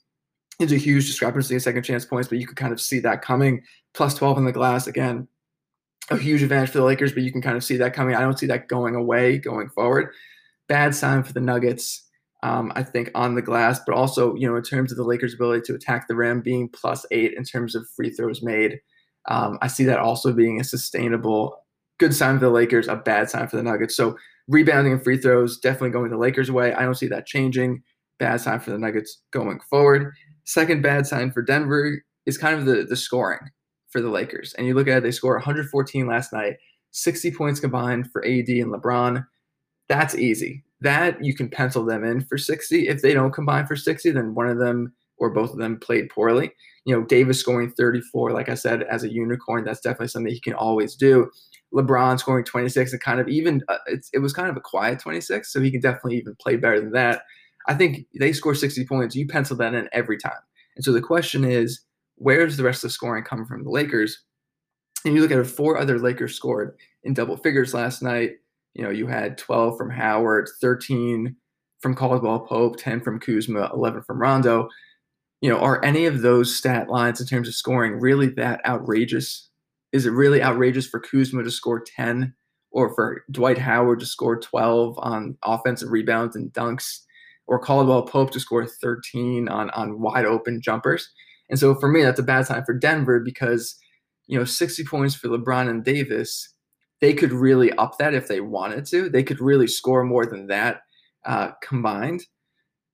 is 0.60 0.72
a 0.72 0.78
huge 0.78 1.08
discrepancy 1.08 1.54
in 1.54 1.60
second 1.60 1.84
chance 1.84 2.06
points, 2.06 2.28
but 2.28 2.40
you 2.40 2.48
could 2.48 2.58
kind 2.58 2.74
of 2.74 2.82
see 2.82 3.00
that 3.00 3.22
coming. 3.22 3.64
Plus 3.94 4.16
12 4.16 4.40
in 4.40 4.46
the 4.46 4.52
glass, 4.52 4.88
again, 4.88 5.28
a 6.10 6.18
huge 6.18 6.42
advantage 6.42 6.70
for 6.70 6.80
the 6.80 6.84
Lakers, 6.84 7.14
but 7.14 7.24
you 7.24 7.32
can 7.32 7.42
kind 7.42 7.58
of 7.58 7.64
see 7.64 7.78
that 7.78 7.94
coming. 7.94 8.16
I 8.16 8.22
don't 8.22 8.40
see 8.40 8.48
that 8.48 8.68
going 8.68 8.96
away 8.96 9.38
going 9.38 9.70
forward. 9.70 10.12
Bad 10.68 10.96
sign 10.96 11.24
for 11.24 11.34
the 11.34 11.42
Nuggets. 11.42 12.04
Um, 12.44 12.72
I 12.76 12.84
think 12.84 13.10
on 13.16 13.36
the 13.36 13.42
glass, 13.42 13.80
but 13.86 13.96
also, 13.96 14.36
you 14.36 14.48
know, 14.48 14.56
in 14.56 14.64
terms 14.64 14.92
of 14.92 14.98
the 14.98 15.04
Lakers' 15.04 15.34
ability 15.34 15.62
to 15.66 15.76
attack 15.76 16.08
the 16.08 16.16
rim, 16.16 16.42
being 16.42 16.70
plus 16.70 17.06
eight 17.12 17.34
in 17.34 17.44
terms 17.44 17.76
of 17.76 17.90
free 17.96 18.12
throws 18.12 18.44
made, 18.44 18.80
um, 19.28 19.58
I 19.62 19.68
see 19.68 19.84
that 19.86 20.00
also 20.00 20.32
being 20.34 20.60
a 20.60 20.64
sustainable 20.64 21.66
good 22.00 22.14
sign 22.14 22.40
for 22.40 22.46
the 22.46 22.52
Lakers, 22.52 22.88
a 22.88 22.96
bad 22.96 23.30
sign 23.30 23.48
for 23.48 23.58
the 23.58 23.64
Nuggets. 23.64 23.96
So 23.96 24.18
rebounding 24.48 24.94
and 24.94 25.04
free 25.04 25.18
throws 25.18 25.60
definitely 25.60 25.90
going 25.92 26.12
the 26.12 26.18
Lakers' 26.18 26.52
way. 26.52 26.74
I 26.74 26.84
don't 26.84 26.96
see 26.96 27.08
that 27.08 27.26
changing. 27.26 27.84
Bad 28.20 28.42
sign 28.42 28.60
for 28.60 28.72
the 28.72 28.80
Nuggets 28.80 29.22
going 29.32 29.60
forward. 29.70 30.14
Second 30.46 30.82
bad 30.82 31.06
sign 31.06 31.32
for 31.32 31.42
Denver 31.42 32.02
is 32.26 32.38
kind 32.38 32.58
of 32.58 32.66
the 32.66 32.86
the 32.88 32.96
scoring 32.96 33.40
for 33.90 34.02
the 34.02 34.10
Lakers. 34.10 34.54
And 34.58 34.68
you 34.68 34.74
look 34.74 34.88
at 34.88 34.98
it, 34.98 35.04
they 35.04 35.12
score 35.12 35.36
114 35.36 36.08
last 36.08 36.34
night, 36.34 36.58
60 36.92 37.32
points 37.32 37.60
combined 37.60 38.12
for 38.12 38.24
AD 38.26 38.50
and 38.50 38.74
LeBron. 38.74 39.26
That's 39.88 40.16
easy. 40.16 40.64
That 40.82 41.24
you 41.24 41.34
can 41.34 41.50
pencil 41.50 41.86
them 41.86 42.04
in 42.04 42.22
for 42.22 42.38
60. 42.38 42.88
If 42.88 43.02
they 43.02 43.14
don't 43.14 43.32
combine 43.32 43.66
for 43.66 43.76
60, 43.76 44.12
then 44.12 44.36
one 44.36 44.48
of 44.48 44.60
them 44.60 44.94
or 45.18 45.32
both 45.32 45.52
of 45.52 45.58
them 45.58 45.80
played 45.80 46.10
poorly. 46.10 46.52
You 46.86 46.96
know, 46.96 47.06
Davis 47.06 47.40
scoring 47.40 47.72
34, 47.72 48.32
like 48.32 48.50
I 48.50 48.54
said, 48.54 48.84
as 48.84 49.04
a 49.04 49.12
unicorn, 49.12 49.64
that's 49.64 49.82
definitely 49.82 50.10
something 50.10 50.32
he 50.32 50.40
can 50.40 50.54
always 50.54 50.96
do. 50.96 51.32
LeBron 51.74 52.20
scoring 52.20 52.46
26 52.46 52.94
and 52.94 53.02
kind 53.02 53.20
of 53.20 53.28
even 53.28 53.62
uh, 53.68 53.78
it 54.14 54.20
was 54.20 54.34
kind 54.34 54.50
of 54.50 54.58
a 54.58 54.62
quiet 54.62 55.00
26, 55.00 55.52
so 55.52 55.62
he 55.62 55.72
can 55.72 55.82
definitely 55.82 56.18
even 56.18 56.36
play 56.36 56.56
better 56.56 56.80
than 56.80 56.92
that. 56.92 57.24
I 57.68 57.74
think 57.74 58.06
they 58.18 58.32
score 58.32 58.56
60 58.56 58.86
points. 58.86 59.16
You 59.16 59.28
pencil 59.28 59.58
that 59.58 59.74
in 59.74 59.90
every 59.92 60.18
time. 60.18 60.40
And 60.76 60.86
so 60.86 60.94
the 60.94 61.02
question 61.02 61.44
is, 61.44 61.82
where's 62.16 62.56
the 62.56 62.64
rest 62.64 62.84
of 62.84 62.90
the 62.90 62.94
scoring 62.94 63.24
coming 63.24 63.46
from 63.46 63.64
the 63.64 63.70
Lakers? 63.70 64.24
And 65.06 65.14
you 65.14 65.22
look 65.22 65.32
at 65.32 65.46
four 65.46 65.78
other 65.78 66.00
Lakers 66.00 66.36
scored 66.36 66.78
in 67.04 67.14
double 67.14 67.38
figures 67.38 67.74
last 67.74 68.02
night. 68.02 68.32
You 68.74 68.84
know, 68.84 68.90
you 68.90 69.08
had 69.08 69.38
12 69.38 69.78
from 69.78 69.90
Howard, 69.90 70.50
13 70.62 71.36
from 71.80 71.96
Caldwell 71.96 72.42
Pope, 72.42 72.78
10 72.78 73.02
from 73.02 73.20
Kuzma, 73.20 73.70
11 73.74 74.04
from 74.04 74.20
Rondo. 74.20 74.70
You 75.42 75.50
know, 75.50 75.60
are 75.60 75.84
any 75.84 76.06
of 76.06 76.22
those 76.22 76.56
stat 76.56 76.90
lines 76.90 77.22
in 77.22 77.28
terms 77.28 77.48
of 77.48 77.56
scoring 77.56 78.00
really 78.00 78.28
that 78.30 78.66
outrageous? 78.66 79.50
Is 79.92 80.06
it 80.06 80.12
really 80.12 80.44
outrageous 80.44 80.88
for 80.88 81.00
Kuzma 81.00 81.44
to 81.44 81.52
score 81.52 81.84
10 81.84 82.34
or 82.72 82.94
for 82.94 83.24
Dwight 83.32 83.58
Howard 83.58 84.00
to 84.02 84.06
score 84.06 84.40
12 84.40 84.96
on 85.00 85.38
offensive 85.44 85.92
rebounds 85.92 86.36
and 86.36 86.52
dunks 86.54 87.00
or 87.48 87.60
Caldwell 87.60 88.04
Pope 88.04 88.32
to 88.32 88.40
score 88.40 88.66
13 88.66 89.48
on, 89.48 89.70
on 89.72 90.02
wide 90.02 90.26
open 90.26 90.62
jumpers? 90.62 91.10
And 91.50 91.58
so 91.58 91.76
for 91.76 91.88
me, 91.88 92.04
that's 92.04 92.20
a 92.20 92.24
bad 92.24 92.46
sign 92.46 92.66
for 92.66 92.74
Denver 92.74 93.20
because, 93.20 93.76
you 94.28 94.38
know, 94.38 94.46
60 94.46 94.84
points 94.84 95.16
for 95.16 95.30
LeBron 95.30 95.70
and 95.70 95.84
Davis, 95.84 96.54
they 97.00 97.14
could 97.14 97.32
really 97.32 97.72
up 97.74 97.98
that 98.00 98.14
if 98.14 98.28
they 98.28 98.42
wanted 98.42 98.86
to. 98.88 99.10
They 99.10 99.24
could 99.24 99.40
really 99.40 99.68
score 99.68 100.04
more 100.04 100.26
than 100.26 100.48
that 100.48 100.82
uh, 101.26 101.52
combined. 101.62 102.26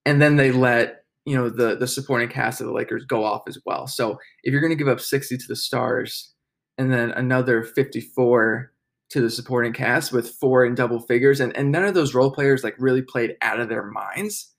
And 0.06 0.22
then 0.22 0.36
they 0.36 0.52
let, 0.52 1.06
you 1.26 1.36
know, 1.36 1.50
the, 1.50 1.76
the 1.76 1.88
supporting 1.88 2.30
cast 2.30 2.62
of 2.62 2.68
the 2.68 2.74
Lakers 2.74 3.06
go 3.06 3.24
off 3.24 3.44
as 3.48 3.58
well. 3.66 3.88
So 3.88 4.20
if 4.44 4.52
you're 4.52 4.62
going 4.62 4.72
to 4.72 4.78
give 4.78 4.90
up 4.90 5.00
60 5.00 5.38
to 5.38 5.46
the 5.48 5.56
Stars 5.56 6.33
and 6.78 6.92
then 6.92 7.12
another 7.12 7.64
54 7.64 8.72
to 9.10 9.22
the 9.22 9.30
supporting 9.30 9.74
cast 9.74 10.12
with 10.12 10.30
four 10.30 10.66
in 10.66 10.76
double 10.76 11.00
figures, 11.00 11.40
and, 11.40 11.56
and 11.56 11.72
none 11.72 11.86
of 11.86 11.94
those 11.94 12.14
role 12.14 12.32
players 12.32 12.64
like 12.64 12.76
really 12.80 13.02
played 13.02 13.36
out 13.42 13.60
of 13.60 13.70
their 13.70 13.86
minds 13.86 14.54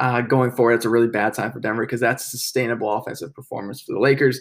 uh, 0.00 0.22
going 0.22 0.50
forward, 0.50 0.72
it's 0.72 0.86
a 0.86 0.90
really 0.90 1.08
bad 1.08 1.34
time 1.34 1.52
for 1.52 1.60
Denver 1.60 1.84
because 1.84 2.00
that's 2.00 2.26
a 2.26 2.30
sustainable 2.30 2.90
offensive 2.90 3.34
performance 3.34 3.82
for 3.82 3.92
the 3.92 4.00
Lakers. 4.00 4.40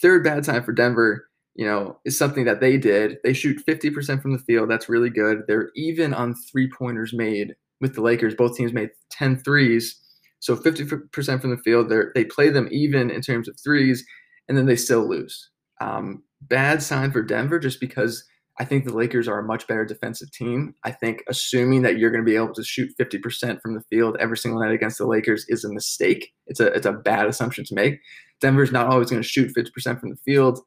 Third 0.00 0.24
bad 0.24 0.44
time 0.44 0.64
for 0.64 0.72
Denver, 0.72 1.28
you 1.54 1.66
know, 1.66 1.98
is 2.06 2.18
something 2.18 2.46
that 2.46 2.60
they 2.60 2.78
did. 2.78 3.18
They 3.22 3.34
shoot 3.34 3.62
50% 3.68 4.22
from 4.22 4.32
the 4.32 4.38
field. 4.38 4.70
That's 4.70 4.88
really 4.88 5.10
good. 5.10 5.42
They're 5.46 5.70
even 5.76 6.14
on 6.14 6.34
three 6.34 6.70
pointers 6.70 7.12
made 7.12 7.54
with 7.82 7.94
the 7.94 8.00
Lakers. 8.00 8.34
Both 8.34 8.56
teams 8.56 8.72
made 8.72 8.90
10 9.10 9.36
threes. 9.36 10.00
So 10.40 10.56
50% 10.56 11.40
from 11.40 11.50
the 11.50 11.58
field. 11.58 11.90
They're 11.90 12.10
they 12.14 12.24
play 12.24 12.48
them 12.48 12.68
even 12.70 13.10
in 13.10 13.20
terms 13.20 13.46
of 13.46 13.58
threes, 13.62 14.04
and 14.48 14.56
then 14.56 14.66
they 14.66 14.76
still 14.76 15.08
lose. 15.08 15.50
Um, 15.80 16.22
bad 16.48 16.82
sign 16.82 17.12
for 17.12 17.22
Denver 17.22 17.58
just 17.58 17.80
because 17.80 18.24
I 18.58 18.64
think 18.64 18.84
the 18.84 18.94
Lakers 18.94 19.26
are 19.26 19.40
a 19.40 19.44
much 19.44 19.66
better 19.66 19.84
defensive 19.84 20.30
team. 20.30 20.74
I 20.84 20.92
think 20.92 21.24
assuming 21.28 21.82
that 21.82 21.98
you're 21.98 22.10
going 22.10 22.24
to 22.24 22.30
be 22.30 22.36
able 22.36 22.54
to 22.54 22.62
shoot 22.62 22.94
50% 23.00 23.60
from 23.60 23.74
the 23.74 23.82
field 23.90 24.16
every 24.20 24.36
single 24.36 24.60
night 24.60 24.72
against 24.72 24.98
the 24.98 25.06
Lakers 25.06 25.44
is 25.48 25.64
a 25.64 25.72
mistake. 25.72 26.32
It's 26.46 26.60
a 26.60 26.66
it's 26.66 26.86
a 26.86 26.92
bad 26.92 27.26
assumption 27.26 27.64
to 27.64 27.74
make. 27.74 28.00
Denver's 28.40 28.72
not 28.72 28.86
always 28.86 29.10
going 29.10 29.22
to 29.22 29.28
shoot 29.28 29.54
50% 29.54 30.00
from 30.00 30.10
the 30.10 30.16
field. 30.24 30.60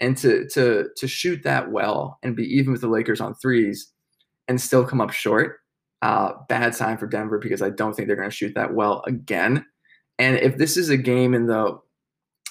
And 0.00 0.16
to 0.18 0.48
to 0.50 0.88
to 0.96 1.08
shoot 1.08 1.42
that 1.44 1.70
well 1.70 2.18
and 2.22 2.36
be 2.36 2.44
even 2.44 2.72
with 2.72 2.80
the 2.80 2.88
Lakers 2.88 3.20
on 3.20 3.34
threes 3.36 3.92
and 4.48 4.60
still 4.60 4.84
come 4.84 5.00
up 5.00 5.12
short, 5.12 5.60
uh, 6.02 6.32
bad 6.48 6.74
sign 6.74 6.98
for 6.98 7.06
Denver 7.06 7.38
because 7.38 7.62
I 7.62 7.70
don't 7.70 7.94
think 7.94 8.08
they're 8.08 8.16
going 8.16 8.28
to 8.28 8.34
shoot 8.34 8.54
that 8.56 8.74
well 8.74 9.02
again. 9.06 9.64
And 10.18 10.36
if 10.38 10.58
this 10.58 10.76
is 10.76 10.90
a 10.90 10.96
game 10.96 11.34
in 11.34 11.46
the 11.46 11.78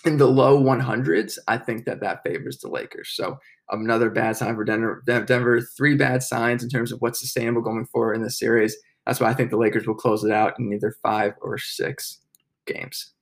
in 0.05 0.17
the 0.17 0.27
low 0.27 0.62
100s, 0.62 1.38
I 1.48 1.58
think 1.58 1.86
that 1.86 2.01
that 2.01 2.24
favors 2.24 2.58
the 2.58 2.70
Lakers. 2.70 3.12
So 3.13 3.38
another 3.70 4.10
bad 4.10 4.38
sign 4.38 4.55
for 4.55 4.63
Denver. 4.63 5.03
Denver, 5.05 5.62
three 5.62 5.96
bad 5.96 6.24
signs 6.24 6.63
in 6.63 6.70
terms 6.70 6.91
of 6.91 7.01
what's 7.01 7.20
sustainable 7.20 7.62
going 7.62 7.86
forward 7.86 8.15
in 8.15 8.24
this 8.24 8.39
series. 8.39 8.75
That's 9.05 9.20
why 9.20 9.29
I 9.29 9.34
think 9.34 9.50
the 9.50 9.58
Lakers 9.58 9.88
will 9.88 9.96
close 9.96 10.24
it 10.24 10.31
out 10.31 10.60
in 10.60 10.72
either 10.74 10.96
five 11.01 11.34
or 11.41 11.58
six 11.58 12.19
games. 12.65 13.13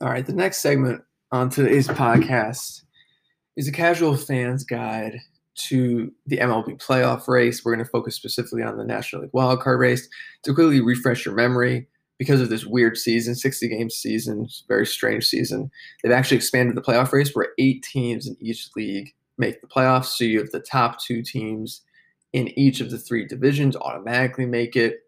All 0.00 0.08
right, 0.08 0.24
the 0.24 0.32
next 0.32 0.58
segment 0.58 1.02
on 1.32 1.50
today's 1.50 1.88
podcast 1.88 2.82
is 3.56 3.68
a 3.68 3.72
casual 3.72 4.16
fans 4.16 4.64
guide 4.64 5.18
to 5.68 6.10
the 6.26 6.38
MLB 6.38 6.82
playoff 6.82 7.28
race. 7.28 7.64
We're 7.64 7.74
going 7.74 7.84
to 7.84 7.90
focus 7.90 8.16
specifically 8.16 8.62
on 8.62 8.78
the 8.78 8.84
National 8.84 9.22
League 9.22 9.32
wildcard 9.32 9.78
race 9.78 10.08
to 10.44 10.54
quickly 10.54 10.80
refresh 10.80 11.26
your 11.26 11.34
memory 11.34 11.86
because 12.20 12.42
of 12.42 12.50
this 12.50 12.66
weird 12.66 12.98
season, 12.98 13.34
60 13.34 13.66
game 13.66 13.88
season, 13.88 14.46
very 14.68 14.86
strange 14.86 15.24
season, 15.24 15.70
they've 16.02 16.12
actually 16.12 16.36
expanded 16.36 16.76
the 16.76 16.82
playoff 16.82 17.12
race 17.12 17.34
where 17.34 17.54
eight 17.56 17.82
teams 17.82 18.26
in 18.26 18.36
each 18.40 18.68
league 18.76 19.14
make 19.38 19.62
the 19.62 19.66
playoffs. 19.66 20.18
So 20.18 20.24
you 20.24 20.38
have 20.38 20.50
the 20.50 20.60
top 20.60 21.00
two 21.00 21.22
teams 21.22 21.80
in 22.34 22.48
each 22.58 22.82
of 22.82 22.90
the 22.90 22.98
three 22.98 23.26
divisions 23.26 23.74
automatically 23.74 24.44
make 24.44 24.76
it. 24.76 24.98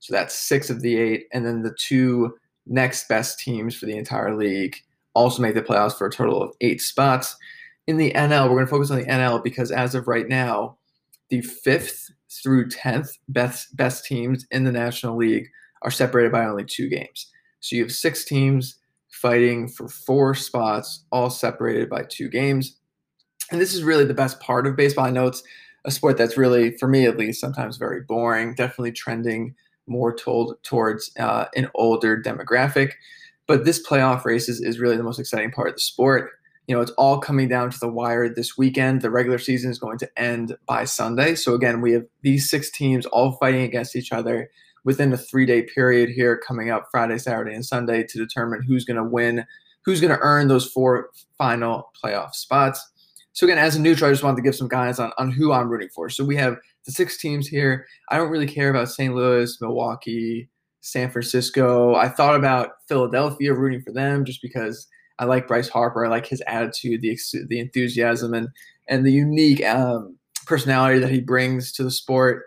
So 0.00 0.12
that's 0.12 0.38
six 0.38 0.68
of 0.68 0.82
the 0.82 0.98
eight. 0.98 1.24
And 1.32 1.46
then 1.46 1.62
the 1.62 1.74
two 1.78 2.36
next 2.66 3.08
best 3.08 3.40
teams 3.40 3.74
for 3.74 3.86
the 3.86 3.96
entire 3.96 4.36
league 4.36 4.76
also 5.14 5.40
make 5.40 5.54
the 5.54 5.62
playoffs 5.62 5.96
for 5.96 6.06
a 6.06 6.12
total 6.12 6.42
of 6.42 6.54
eight 6.60 6.82
spots. 6.82 7.34
In 7.86 7.96
the 7.96 8.12
NL, 8.12 8.44
we're 8.44 8.56
going 8.56 8.66
to 8.66 8.70
focus 8.70 8.90
on 8.90 8.98
the 8.98 9.06
NL 9.06 9.42
because 9.42 9.70
as 9.70 9.94
of 9.94 10.06
right 10.06 10.28
now, 10.28 10.76
the 11.30 11.40
fifth 11.40 12.10
through 12.30 12.68
10th 12.68 13.16
best, 13.28 13.74
best 13.74 14.04
teams 14.04 14.46
in 14.50 14.64
the 14.64 14.72
National 14.72 15.16
League 15.16 15.48
are 15.82 15.90
separated 15.90 16.32
by 16.32 16.44
only 16.44 16.64
two 16.64 16.88
games. 16.88 17.30
So 17.60 17.76
you 17.76 17.82
have 17.82 17.92
six 17.92 18.24
teams 18.24 18.78
fighting 19.10 19.68
for 19.68 19.88
four 19.88 20.34
spots, 20.34 21.04
all 21.10 21.30
separated 21.30 21.88
by 21.88 22.04
two 22.08 22.28
games. 22.28 22.76
And 23.50 23.60
this 23.60 23.74
is 23.74 23.82
really 23.82 24.04
the 24.04 24.14
best 24.14 24.40
part 24.40 24.66
of 24.66 24.76
baseball. 24.76 25.06
I 25.06 25.10
know 25.10 25.26
it's 25.26 25.42
a 25.84 25.90
sport 25.90 26.18
that's 26.18 26.36
really, 26.36 26.76
for 26.76 26.88
me 26.88 27.06
at 27.06 27.16
least, 27.16 27.40
sometimes 27.40 27.76
very 27.76 28.02
boring, 28.02 28.54
definitely 28.54 28.92
trending 28.92 29.54
more 29.86 30.14
told 30.14 30.62
towards 30.62 31.10
uh, 31.18 31.46
an 31.56 31.70
older 31.74 32.20
demographic. 32.20 32.92
But 33.46 33.64
this 33.64 33.84
playoff 33.84 34.24
race 34.24 34.48
is, 34.48 34.60
is 34.60 34.78
really 34.78 34.98
the 34.98 35.02
most 35.02 35.18
exciting 35.18 35.50
part 35.50 35.68
of 35.68 35.74
the 35.76 35.80
sport. 35.80 36.32
You 36.66 36.76
know, 36.76 36.82
it's 36.82 36.92
all 36.92 37.18
coming 37.18 37.48
down 37.48 37.70
to 37.70 37.78
the 37.78 37.88
wire 37.88 38.28
this 38.28 38.58
weekend. 38.58 39.00
The 39.00 39.10
regular 39.10 39.38
season 39.38 39.70
is 39.70 39.78
going 39.78 39.96
to 39.98 40.20
end 40.20 40.54
by 40.66 40.84
Sunday. 40.84 41.34
So, 41.34 41.54
again, 41.54 41.80
we 41.80 41.92
have 41.92 42.04
these 42.20 42.50
six 42.50 42.70
teams 42.70 43.06
all 43.06 43.32
fighting 43.32 43.62
against 43.62 43.96
each 43.96 44.12
other 44.12 44.50
within 44.84 45.12
a 45.12 45.16
three 45.16 45.46
day 45.46 45.62
period 45.62 46.10
here 46.10 46.36
coming 46.38 46.70
up 46.70 46.86
Friday, 46.90 47.18
Saturday, 47.18 47.54
and 47.54 47.64
Sunday 47.64 48.04
to 48.04 48.18
determine 48.18 48.62
who's 48.62 48.84
going 48.84 48.96
to 48.96 49.04
win, 49.04 49.44
who's 49.84 50.00
going 50.00 50.12
to 50.12 50.20
earn 50.20 50.48
those 50.48 50.70
four 50.70 51.10
final 51.36 51.90
playoff 52.02 52.34
spots. 52.34 52.84
So 53.32 53.46
again, 53.46 53.58
as 53.58 53.76
a 53.76 53.80
neutral, 53.80 54.08
I 54.08 54.12
just 54.12 54.24
wanted 54.24 54.36
to 54.36 54.42
give 54.42 54.56
some 54.56 54.66
guidance 54.66 54.98
on, 54.98 55.12
on 55.16 55.30
who 55.30 55.52
I'm 55.52 55.68
rooting 55.68 55.90
for. 55.94 56.08
So 56.08 56.24
we 56.24 56.34
have 56.36 56.56
the 56.86 56.92
six 56.92 57.18
teams 57.18 57.46
here. 57.46 57.86
I 58.08 58.16
don't 58.16 58.30
really 58.30 58.48
care 58.48 58.68
about 58.68 58.90
St. 58.90 59.14
Louis, 59.14 59.60
Milwaukee, 59.60 60.48
San 60.80 61.10
Francisco. 61.10 61.94
I 61.94 62.08
thought 62.08 62.34
about 62.34 62.70
Philadelphia 62.88 63.54
rooting 63.54 63.82
for 63.82 63.92
them 63.92 64.24
just 64.24 64.42
because 64.42 64.88
I 65.18 65.24
like 65.24 65.46
Bryce 65.46 65.68
Harper. 65.68 66.04
I 66.04 66.08
like 66.08 66.26
his 66.26 66.42
attitude, 66.46 67.02
the 67.02 67.18
the 67.48 67.60
enthusiasm, 67.60 68.34
and 68.34 68.48
and 68.88 69.04
the 69.04 69.12
unique 69.12 69.64
um, 69.64 70.16
personality 70.46 70.98
that 71.00 71.10
he 71.10 71.20
brings 71.20 71.72
to 71.72 71.84
the 71.84 71.90
sport. 71.90 72.44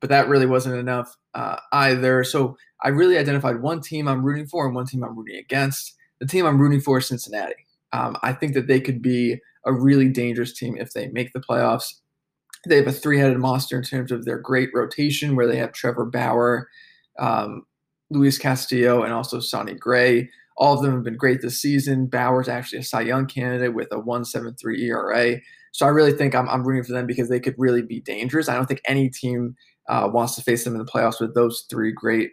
But 0.00 0.10
that 0.10 0.28
really 0.28 0.46
wasn't 0.46 0.76
enough 0.76 1.14
uh, 1.34 1.56
either. 1.72 2.24
So 2.24 2.56
I 2.82 2.88
really 2.88 3.18
identified 3.18 3.62
one 3.62 3.80
team 3.80 4.08
I'm 4.08 4.24
rooting 4.24 4.46
for 4.46 4.66
and 4.66 4.74
one 4.74 4.86
team 4.86 5.04
I'm 5.04 5.16
rooting 5.16 5.36
against. 5.36 5.94
The 6.20 6.26
team 6.26 6.46
I'm 6.46 6.60
rooting 6.60 6.80
for 6.80 6.98
is 6.98 7.06
Cincinnati. 7.06 7.66
Um, 7.92 8.16
I 8.22 8.32
think 8.32 8.54
that 8.54 8.66
they 8.66 8.80
could 8.80 9.02
be 9.02 9.40
a 9.64 9.72
really 9.72 10.08
dangerous 10.08 10.52
team 10.52 10.76
if 10.76 10.92
they 10.92 11.08
make 11.08 11.32
the 11.32 11.40
playoffs. 11.40 11.94
They 12.68 12.76
have 12.76 12.86
a 12.86 12.92
three-headed 12.92 13.38
monster 13.38 13.76
in 13.76 13.82
terms 13.82 14.12
of 14.12 14.24
their 14.24 14.38
great 14.38 14.70
rotation, 14.72 15.36
where 15.36 15.46
they 15.46 15.56
have 15.56 15.72
Trevor 15.72 16.06
Bauer, 16.06 16.68
um, 17.18 17.66
Luis 18.10 18.38
Castillo, 18.38 19.02
and 19.02 19.12
also 19.12 19.40
Sonny 19.40 19.74
Gray. 19.74 20.28
All 20.56 20.74
of 20.74 20.82
them 20.82 20.94
have 20.94 21.02
been 21.02 21.16
great 21.16 21.42
this 21.42 21.60
season. 21.60 22.06
Bauer's 22.06 22.48
actually 22.48 22.78
a 22.78 22.84
Cy 22.84 23.02
Young 23.02 23.26
candidate 23.26 23.74
with 23.74 23.88
a 23.90 23.96
1.73 23.96 24.78
ERA. 24.78 25.40
So 25.72 25.86
I 25.86 25.88
really 25.88 26.12
think 26.12 26.34
I'm, 26.34 26.48
I'm 26.48 26.62
rooting 26.62 26.84
for 26.84 26.92
them 26.92 27.06
because 27.06 27.28
they 27.28 27.40
could 27.40 27.54
really 27.56 27.82
be 27.82 28.00
dangerous. 28.00 28.48
I 28.48 28.54
don't 28.54 28.66
think 28.66 28.82
any 28.84 29.08
team 29.08 29.56
uh, 29.88 30.08
wants 30.12 30.34
to 30.36 30.42
face 30.42 30.64
them 30.64 30.74
in 30.74 30.78
the 30.78 30.90
playoffs 30.90 31.20
with 31.20 31.34
those 31.34 31.64
three 31.70 31.92
great 31.92 32.30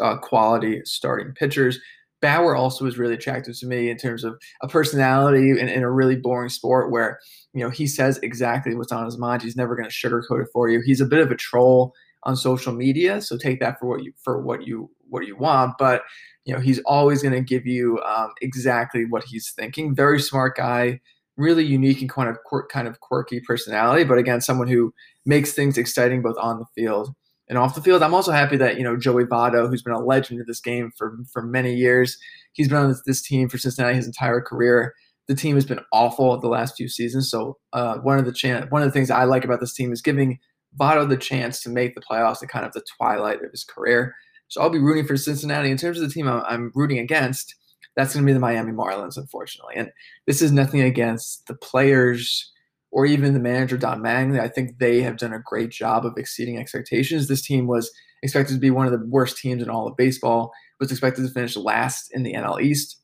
uh, 0.00 0.16
quality 0.18 0.80
starting 0.84 1.32
pitchers. 1.34 1.78
Bauer 2.20 2.54
also 2.54 2.84
was 2.84 2.98
really 2.98 3.14
attractive 3.14 3.58
to 3.58 3.66
me 3.66 3.88
in 3.88 3.96
terms 3.96 4.24
of 4.24 4.38
a 4.62 4.68
personality 4.68 5.50
in, 5.50 5.68
in 5.68 5.82
a 5.82 5.90
really 5.90 6.16
boring 6.16 6.50
sport 6.50 6.90
where, 6.90 7.18
you 7.54 7.64
know, 7.64 7.70
he 7.70 7.86
says 7.86 8.18
exactly 8.22 8.74
what's 8.74 8.92
on 8.92 9.06
his 9.06 9.16
mind. 9.16 9.40
He's 9.40 9.56
never 9.56 9.74
going 9.74 9.88
to 9.88 9.94
sugarcoat 9.94 10.42
it 10.42 10.48
for 10.52 10.68
you. 10.68 10.82
He's 10.84 11.00
a 11.00 11.06
bit 11.06 11.20
of 11.20 11.30
a 11.30 11.36
troll 11.36 11.94
on 12.24 12.36
social 12.36 12.74
media, 12.74 13.22
so 13.22 13.38
take 13.38 13.60
that 13.60 13.78
for 13.80 13.86
what 13.86 14.04
you 14.04 14.12
for 14.22 14.42
what 14.42 14.66
you 14.66 14.90
what 15.08 15.26
you 15.26 15.36
want. 15.36 15.76
But 15.78 16.02
you 16.44 16.54
know, 16.54 16.60
he's 16.60 16.80
always 16.80 17.22
going 17.22 17.34
to 17.34 17.40
give 17.40 17.66
you 17.66 17.98
um, 18.00 18.32
exactly 18.42 19.06
what 19.06 19.24
he's 19.24 19.52
thinking. 19.52 19.94
Very 19.94 20.20
smart 20.20 20.56
guy, 20.56 21.00
really 21.40 21.64
unique 21.64 22.00
and 22.00 22.10
kind 22.10 22.28
of 22.28 22.36
quirk, 22.44 22.70
kind 22.70 22.86
of 22.86 23.00
quirky 23.00 23.40
personality. 23.40 24.04
But 24.04 24.18
again, 24.18 24.40
someone 24.40 24.68
who 24.68 24.92
makes 25.26 25.52
things 25.52 25.78
exciting 25.78 26.22
both 26.22 26.36
on 26.40 26.58
the 26.58 26.66
field 26.74 27.14
and 27.48 27.58
off 27.58 27.74
the 27.74 27.82
field. 27.82 28.02
I'm 28.02 28.14
also 28.14 28.32
happy 28.32 28.56
that 28.58 28.76
you 28.78 28.84
know 28.84 28.96
Joey 28.96 29.24
Votto, 29.24 29.68
who's 29.68 29.82
been 29.82 29.92
a 29.92 30.00
legend 30.04 30.40
of 30.40 30.46
this 30.46 30.60
game 30.60 30.92
for 30.96 31.18
for 31.32 31.42
many 31.42 31.74
years, 31.74 32.16
he's 32.52 32.68
been 32.68 32.78
on 32.78 32.88
this, 32.88 33.02
this 33.04 33.22
team 33.22 33.48
for 33.48 33.58
Cincinnati 33.58 33.96
his 33.96 34.06
entire 34.06 34.40
career. 34.40 34.94
The 35.28 35.34
team 35.34 35.54
has 35.56 35.66
been 35.66 35.80
awful 35.92 36.40
the 36.40 36.48
last 36.48 36.76
few 36.76 36.88
seasons. 36.88 37.30
So 37.30 37.58
uh, 37.72 37.98
one 37.98 38.18
of 38.18 38.24
the 38.24 38.32
chan- 38.32 38.68
one 38.70 38.82
of 38.82 38.88
the 38.88 38.92
things 38.92 39.10
I 39.10 39.24
like 39.24 39.44
about 39.44 39.60
this 39.60 39.74
team 39.74 39.92
is 39.92 40.00
giving 40.00 40.38
Votto 40.78 41.08
the 41.08 41.16
chance 41.16 41.60
to 41.62 41.68
make 41.68 41.94
the 41.94 42.00
playoffs 42.00 42.42
at 42.42 42.48
kind 42.48 42.64
of 42.64 42.72
the 42.72 42.84
twilight 42.96 43.42
of 43.44 43.50
his 43.50 43.64
career. 43.64 44.14
So 44.48 44.60
I'll 44.60 44.70
be 44.70 44.78
rooting 44.80 45.06
for 45.06 45.16
Cincinnati. 45.16 45.70
In 45.70 45.76
terms 45.76 46.00
of 46.00 46.08
the 46.08 46.12
team 46.12 46.28
I'm, 46.28 46.42
I'm 46.46 46.72
rooting 46.74 46.98
against, 46.98 47.54
that's 47.96 48.14
going 48.14 48.24
to 48.24 48.30
be 48.30 48.32
the 48.32 48.40
Miami 48.40 48.72
Marlins, 48.72 49.16
unfortunately. 49.16 49.74
And 49.76 49.90
this 50.26 50.42
is 50.42 50.52
nothing 50.52 50.80
against 50.80 51.46
the 51.46 51.54
players 51.54 52.52
or 52.90 53.06
even 53.06 53.34
the 53.34 53.40
manager, 53.40 53.76
Don 53.76 54.00
Mattingly. 54.00 54.40
I 54.40 54.48
think 54.48 54.78
they 54.78 55.00
have 55.02 55.16
done 55.16 55.32
a 55.32 55.40
great 55.40 55.70
job 55.70 56.04
of 56.04 56.16
exceeding 56.16 56.58
expectations. 56.58 57.28
This 57.28 57.42
team 57.42 57.66
was 57.66 57.90
expected 58.22 58.54
to 58.54 58.60
be 58.60 58.70
one 58.70 58.86
of 58.86 58.92
the 58.92 59.06
worst 59.06 59.36
teams 59.36 59.62
in 59.62 59.70
all 59.70 59.86
of 59.86 59.96
baseball, 59.96 60.52
was 60.78 60.90
expected 60.90 61.26
to 61.26 61.32
finish 61.32 61.56
last 61.56 62.10
in 62.12 62.22
the 62.22 62.34
NL 62.34 62.60
East. 62.60 62.98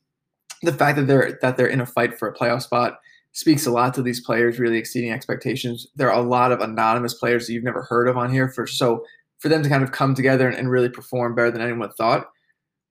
The 0.63 0.73
fact 0.73 0.97
that 0.97 1.07
they're 1.07 1.39
that 1.43 1.57
they're 1.57 1.67
in 1.67 1.81
a 1.81 1.87
fight 1.87 2.19
for 2.19 2.29
a 2.29 2.35
playoff 2.35 2.63
spot 2.63 2.99
speaks 3.33 3.67
a 3.67 3.71
lot 3.71 3.93
to 3.95 4.03
these 4.03 4.21
players 4.21 4.59
really 4.59 4.79
exceeding 4.79 5.13
expectations. 5.13 5.87
There 5.95 6.11
are 6.11 6.19
a 6.19 6.27
lot 6.27 6.53
of 6.53 6.61
anonymous 6.61 7.15
players 7.15 7.47
that 7.47 7.53
you've 7.53 7.65
never 7.65 7.83
heard 7.83 8.09
of 8.09 8.17
on 8.17 8.33
here 8.33 8.49
for 8.49 8.67
so 8.67 9.05
for 9.39 9.51
them 9.51 9.63
to 9.63 9.69
kind 9.69 9.85
of 9.85 9.93
come 9.93 10.15
together 10.15 10.49
and, 10.49 10.57
and 10.57 10.71
really 10.71 10.89
perform 10.89 11.35
better 11.35 11.51
than 11.51 11.61
anyone 11.61 11.93
thought, 11.93 12.29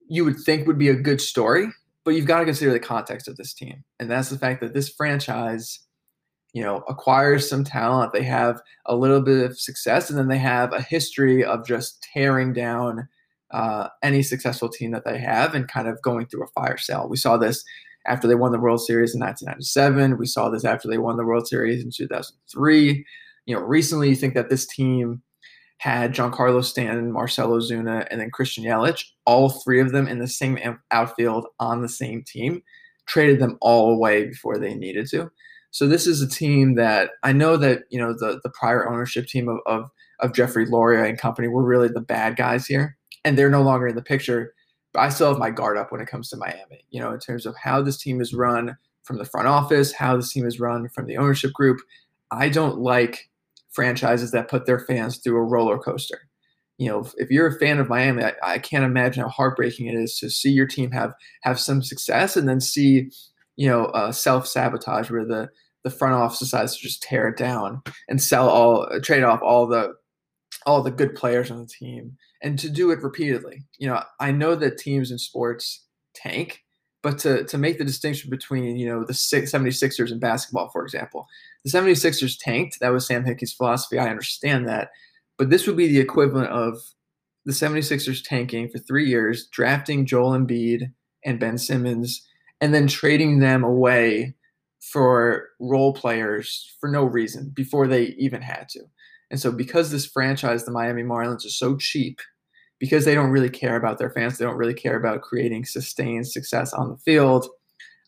you 0.08 0.23
would 0.23 0.39
think 0.39 0.67
would 0.67 0.77
be 0.77 0.89
a 0.89 0.95
good 0.95 1.19
story. 1.19 1.67
But 2.05 2.13
you've 2.13 2.27
got 2.27 2.39
to 2.39 2.45
consider 2.45 2.71
the 2.71 2.79
context 2.79 3.27
of 3.27 3.35
this 3.35 3.53
team, 3.53 3.83
and 3.99 4.09
that's 4.09 4.29
the 4.29 4.37
fact 4.37 4.61
that 4.61 4.73
this 4.73 4.89
franchise, 4.89 5.79
you 6.53 6.63
know, 6.63 6.83
acquires 6.87 7.49
some 7.49 7.63
talent. 7.63 8.13
They 8.13 8.23
have 8.23 8.61
a 8.85 8.95
little 8.95 9.21
bit 9.21 9.43
of 9.43 9.59
success, 9.59 10.09
and 10.09 10.17
then 10.17 10.27
they 10.27 10.37
have 10.37 10.71
a 10.71 10.81
history 10.81 11.43
of 11.43 11.65
just 11.65 12.07
tearing 12.13 12.53
down 12.53 13.07
uh, 13.51 13.89
any 14.03 14.21
successful 14.21 14.69
team 14.69 14.91
that 14.91 15.05
they 15.05 15.17
have 15.17 15.55
and 15.55 15.67
kind 15.67 15.87
of 15.87 16.01
going 16.01 16.27
through 16.27 16.43
a 16.43 16.61
fire 16.61 16.77
sale. 16.77 17.07
We 17.09 17.17
saw 17.17 17.37
this 17.37 17.63
after 18.05 18.27
they 18.27 18.35
won 18.35 18.51
the 18.51 18.59
World 18.59 18.81
Series 18.81 19.15
in 19.15 19.21
1997. 19.21 20.17
We 20.17 20.25
saw 20.25 20.49
this 20.49 20.65
after 20.65 20.87
they 20.87 20.97
won 20.97 21.17
the 21.17 21.25
World 21.25 21.47
Series 21.47 21.83
in 21.83 21.91
2003. 21.91 23.05
You 23.45 23.55
know, 23.55 23.61
recently 23.61 24.09
you 24.09 24.15
think 24.15 24.33
that 24.33 24.49
this 24.49 24.65
team 24.65 25.21
had 25.77 26.13
Giancarlo 26.13 26.63
Stanton, 26.63 27.11
Marcell 27.11 27.49
Ozuna, 27.49 28.07
and 28.09 28.19
then 28.19 28.31
Christian 28.31 28.63
Yelich, 28.63 29.03
all 29.25 29.49
three 29.49 29.79
of 29.79 29.91
them 29.91 30.07
in 30.07 30.19
the 30.19 30.27
same 30.27 30.57
outfield 30.91 31.47
on 31.59 31.81
the 31.81 31.89
same 31.89 32.23
team, 32.23 32.63
traded 33.05 33.39
them 33.39 33.57
all 33.61 33.93
away 33.93 34.25
before 34.25 34.57
they 34.57 34.73
needed 34.73 35.07
to. 35.09 35.29
So 35.71 35.88
this 35.88 36.07
is 36.07 36.21
a 36.21 36.29
team 36.29 36.75
that 36.75 37.11
I 37.23 37.33
know 37.33 37.57
that 37.57 37.83
you 37.89 37.99
know 37.99 38.13
the 38.13 38.39
the 38.43 38.49
prior 38.49 38.89
ownership 38.89 39.27
team 39.27 39.49
of 39.49 39.59
of, 39.65 39.89
of 40.21 40.33
Jeffrey 40.33 40.65
Loria 40.65 41.03
and 41.03 41.17
company 41.17 41.49
were 41.49 41.65
really 41.65 41.89
the 41.89 41.99
bad 41.99 42.38
guys 42.38 42.65
here, 42.65 42.97
and 43.25 43.38
they're 43.38 43.49
no 43.49 43.61
longer 43.61 43.88
in 43.88 43.95
the 43.95 44.01
picture. 44.01 44.53
But 44.93 45.01
I 45.01 45.09
still 45.09 45.27
have 45.27 45.38
my 45.38 45.49
guard 45.49 45.77
up 45.77 45.91
when 45.91 45.99
it 45.99 46.07
comes 46.07 46.29
to 46.29 46.38
Miami. 46.38 46.85
You 46.91 47.01
know, 47.01 47.11
in 47.11 47.19
terms 47.19 47.45
of 47.45 47.55
how 47.61 47.81
this 47.81 47.97
team 47.97 48.21
is 48.21 48.33
run 48.33 48.77
from 49.03 49.17
the 49.17 49.25
front 49.25 49.47
office, 49.47 49.91
how 49.91 50.15
this 50.15 50.31
team 50.31 50.45
is 50.45 50.59
run 50.59 50.88
from 50.89 51.07
the 51.07 51.17
ownership 51.17 51.51
group. 51.51 51.79
I 52.31 52.49
don't 52.49 52.79
like 52.79 53.29
franchises 53.75 54.31
that 54.31 54.49
put 54.49 54.65
their 54.65 54.79
fans 54.79 55.17
through 55.17 55.38
a 55.38 55.43
roller 55.43 55.77
coaster. 55.77 56.21
You 56.77 56.89
know, 56.89 56.99
if, 57.01 57.13
if 57.17 57.29
you're 57.29 57.47
a 57.47 57.59
fan 57.59 57.79
of 57.79 57.89
Miami, 57.89 58.23
I, 58.23 58.33
I, 58.43 58.57
can't 58.59 58.83
imagine 58.83 59.23
how 59.23 59.29
heartbreaking 59.29 59.88
it 59.88 59.95
is 59.95 60.17
to 60.19 60.29
see 60.29 60.49
your 60.49 60.67
team 60.67 60.91
have 60.91 61.13
have 61.43 61.59
some 61.59 61.81
success 61.81 62.35
and 62.35 62.49
then 62.49 62.59
see, 62.59 63.11
you 63.55 63.69
know, 63.69 63.85
uh, 63.85 64.11
self 64.11 64.45
sabotage 64.47 65.09
where 65.09 65.25
the 65.25 65.49
the 65.85 65.89
front 65.89 66.15
office 66.15 66.39
decides 66.39 66.75
to 66.75 66.81
just 66.81 67.03
tear 67.03 67.27
it 67.29 67.38
down 67.38 67.81
and 68.09 68.21
sell 68.21 68.49
all, 68.49 68.89
trade 69.01 69.23
off 69.23 69.41
all 69.41 69.67
the 69.67 69.93
all 70.65 70.81
the 70.81 70.91
good 70.91 71.15
players 71.15 71.51
on 71.51 71.59
the 71.59 71.67
team, 71.67 72.17
and 72.41 72.57
to 72.59 72.69
do 72.69 72.91
it 72.91 73.03
repeatedly. 73.03 73.63
You 73.77 73.88
know, 73.88 74.01
I 74.19 74.31
know 74.31 74.55
that 74.55 74.77
teams 74.77 75.11
in 75.11 75.19
sports 75.19 75.85
tank, 76.15 76.63
but 77.03 77.19
to, 77.19 77.43
to 77.45 77.57
make 77.57 77.77
the 77.77 77.85
distinction 77.85 78.31
between, 78.31 78.77
you 78.77 78.88
know, 78.88 79.05
the 79.05 79.13
76ers 79.13 80.11
in 80.11 80.19
basketball, 80.19 80.69
for 80.69 80.83
example, 80.83 81.27
the 81.65 81.71
76ers 81.71 82.38
tanked. 82.39 82.80
That 82.80 82.93
was 82.93 83.08
Sam 83.08 83.25
Hinkie's 83.25 83.54
philosophy. 83.54 83.97
I 83.97 84.10
understand 84.10 84.67
that. 84.69 84.89
But 85.38 85.49
this 85.49 85.65
would 85.67 85.75
be 85.75 85.88
the 85.88 85.99
equivalent 85.99 86.49
of 86.49 86.78
the 87.43 87.51
76ers 87.51 88.23
tanking 88.23 88.69
for 88.69 88.78
three 88.80 89.08
years, 89.10 89.47
drafting 89.51 90.06
Joel 90.06 90.38
Embiid 90.38 90.91
and 91.25 91.39
Ben 91.39 91.58
Simmons, 91.58 92.25
and 92.62 92.73
then 92.73 92.88
trading 92.88 93.39
them 93.39 93.63
away 93.63 94.36
for 94.80 95.49
role 95.60 95.93
players 95.93 96.75
for 96.80 96.89
no 96.89 97.04
reason 97.04 97.51
before 97.56 97.88
they 97.88 98.15
even 98.19 98.41
had 98.41 98.69
to. 98.69 98.82
And 99.32 99.39
so, 99.39 99.51
because 99.51 99.89
this 99.89 100.06
franchise, 100.06 100.65
the 100.65 100.71
Miami 100.71 101.01
Marlins, 101.01 101.45
is 101.45 101.58
so 101.58 101.75
cheap 101.78 102.19
because 102.80 103.06
they 103.06 103.15
don't 103.15 103.32
really 103.32 103.49
care 103.49 103.75
about 103.75 103.97
their 103.97 104.12
fans. 104.12 104.38
They 104.38 104.45
don't 104.45 104.58
really 104.58 104.75
care 104.75 104.95
about 104.95 105.23
creating 105.23 105.65
sustained 105.65 106.28
success 106.28 106.73
on 106.73 106.89
the 106.89 106.97
field. 106.97 107.47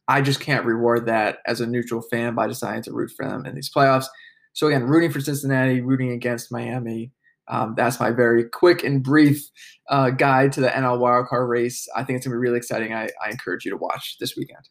I 0.08 0.22
just 0.22 0.40
can't 0.40 0.66
reward 0.66 1.06
that 1.08 1.40
as 1.46 1.62
a 1.62 1.68
neutral 1.68 2.02
fan 2.02 2.36
by 2.36 2.48
deciding 2.48 2.84
to 2.84 2.94
root 2.94 3.12
for 3.16 3.26
them 3.26 3.46
in 3.46 3.56
these 3.56 3.72
playoffs. 3.72 4.08
So 4.54 4.68
again, 4.68 4.84
rooting 4.84 5.12
for 5.12 5.22
Cincinnati, 5.22 5.82
rooting 5.82 6.12
against 6.12 6.52
Miami. 6.52 7.12
Um, 7.50 7.76
that's 7.78 8.00
my 8.00 8.12
very 8.12 8.44
quick 8.44 8.84
and 8.84 9.04
brief 9.04 9.42
uh, 9.90 10.10
guide 10.10 10.52
to 10.54 10.62
the 10.62 10.70
NL 10.70 11.00
wildcard 11.00 11.48
race. 11.48 11.88
I 11.96 12.04
think 12.04 12.18
it's 12.18 12.26
gonna 12.26 12.36
be 12.36 12.40
really 12.40 12.58
exciting. 12.58 12.94
I, 12.94 13.10
I 13.24 13.30
encourage 13.30 13.66
you 13.66 13.72
to 13.72 13.78
watch 13.78 14.18
this 14.20 14.36
weekend. 14.36 14.68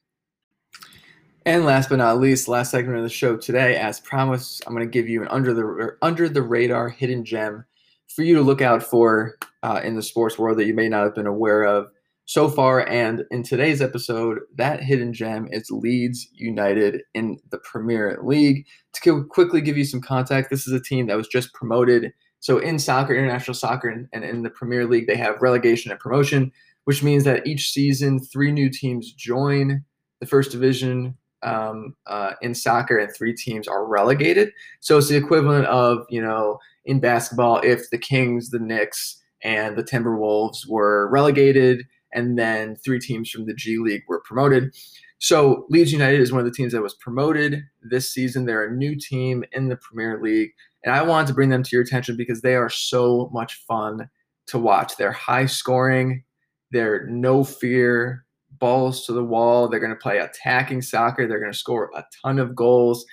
And 1.47 1.65
last 1.65 1.91
but 1.91 1.99
not 1.99 2.19
least, 2.19 2.49
last 2.49 2.73
segment 2.73 2.99
of 2.99 3.05
the 3.05 3.09
show 3.09 3.37
today, 3.37 3.77
as 3.77 4.01
promised, 4.01 4.65
I'm 4.67 4.75
going 4.75 4.85
to 4.85 4.91
give 4.91 5.09
you 5.09 5.23
an 5.23 5.29
under 5.29 5.55
the 5.55 5.97
under 6.03 6.29
the 6.29 6.43
radar 6.43 6.89
hidden 6.89 7.25
gem 7.25 7.65
for 8.09 8.25
you 8.25 8.35
to 8.35 8.43
look 8.43 8.61
out 8.61 8.83
for 8.83 9.37
uh, 9.63 9.81
in 9.85 9.95
the 9.95 10.03
sports 10.03 10.39
world 10.41 10.59
that 10.59 10.67
you 10.67 10.75
may 10.75 10.89
not 10.89 11.05
have 11.05 11.15
been 11.15 11.29
aware 11.29 11.63
of 11.63 11.87
so 12.27 12.49
far. 12.49 12.87
And 12.87 13.25
in 13.31 13.43
today's 13.43 13.81
episode, 13.81 14.41
that 14.57 14.83
hidden 14.83 15.13
gem 15.13 15.49
is 15.51 15.71
Leeds 15.71 16.29
United 16.35 17.03
in 17.15 17.39
the 17.51 17.59
Premier 17.59 18.19
League. 18.23 18.67
To 19.03 19.25
quickly 19.25 19.61
give 19.61 19.77
you 19.77 19.85
some 19.85 20.01
context, 20.01 20.51
this 20.51 20.67
is 20.67 20.73
a 20.73 20.83
team 20.83 21.07
that 21.07 21.17
was 21.17 21.29
just 21.29 21.55
promoted. 21.55 22.13
So 22.41 22.59
in 22.59 22.79
soccer, 22.79 23.15
international 23.15 23.55
soccer, 23.55 23.89
and, 23.89 24.25
in 24.25 24.43
the 24.43 24.51
Premier 24.51 24.87
League, 24.87 25.07
they 25.07 25.17
have 25.17 25.41
relegation 25.41 25.91
and 25.91 26.01
promotion, 26.01 26.53
which 26.85 27.03
means 27.03 27.25
that 27.25 27.47
each 27.47 27.71
season, 27.71 28.21
three 28.21 28.53
new 28.53 28.69
teams 28.71 29.13
join 29.13 29.85
the 30.21 30.27
first 30.27 30.51
division 30.51 31.17
um, 31.43 31.95
uh, 32.07 32.33
in 32.43 32.55
soccer, 32.55 32.99
and 32.99 33.15
three 33.15 33.35
teams 33.35 33.69
are 33.69 33.87
relegated. 33.87 34.53
So 34.81 34.99
it's 34.99 35.09
the 35.09 35.17
equivalent 35.17 35.67
of, 35.67 36.07
you 36.09 36.21
know, 36.21 36.59
in 36.85 36.99
basketball, 36.99 37.61
if 37.63 37.91
the 37.91 37.99
Kings, 37.99 38.51
the 38.51 38.59
Knicks, 38.59 39.23
and 39.43 39.77
the 39.77 39.85
Timberwolves 39.85 40.67
were 40.69 41.09
relegated, 41.11 41.87
and 42.17 42.37
then 42.37 42.75
three 42.77 42.99
teams 42.99 43.31
from 43.31 43.47
the 43.47 43.55
G 43.55 43.79
League 43.79 44.03
were 44.09 44.21
promoted. 44.21 44.75
So 45.19 45.67
Leeds 45.71 45.93
United 45.93 46.21
is 46.21 46.33
one 46.33 46.41
of 46.41 46.47
the 46.47 46.53
teams 46.53 46.73
that 46.73 46.83
was 46.83 46.95
promoted 46.95 47.63
this 47.83 48.13
season. 48.13 48.45
They're 48.45 48.67
a 48.67 48.77
new 48.77 48.97
team 48.97 49.45
in 49.53 49.69
the 49.69 49.77
Premier 49.77 50.21
League, 50.21 50.51
and 50.83 50.95
I 50.95 51.03
wanted 51.03 51.29
to 51.29 51.35
bring 51.35 51.51
them 51.51 51.63
to 51.63 51.71
your 51.73 51.83
attention 51.83 52.17
because 52.17 52.41
they 52.41 52.57
are 52.57 52.69
so 52.69 53.31
much 53.33 53.63
fun 53.69 54.11
to 54.49 54.59
watch. 54.59 54.97
They're 54.97 55.13
high 55.13 55.47
scoring, 55.47 56.25
they're 56.73 57.07
no 57.07 57.45
fear, 57.45 58.25
balls 58.59 59.07
to 59.07 59.13
the 59.13 59.25
wall. 59.25 59.69
They're 59.69 59.81
going 59.81 59.91
to 59.91 59.97
play 59.97 60.19
attacking 60.19 60.83
soccer. 60.83 61.29
They're 61.29 61.41
going 61.41 61.53
to 61.53 61.59
score 61.59 61.91
a 61.95 62.05
ton 62.23 62.41
of 62.41 62.57
goals 62.57 63.07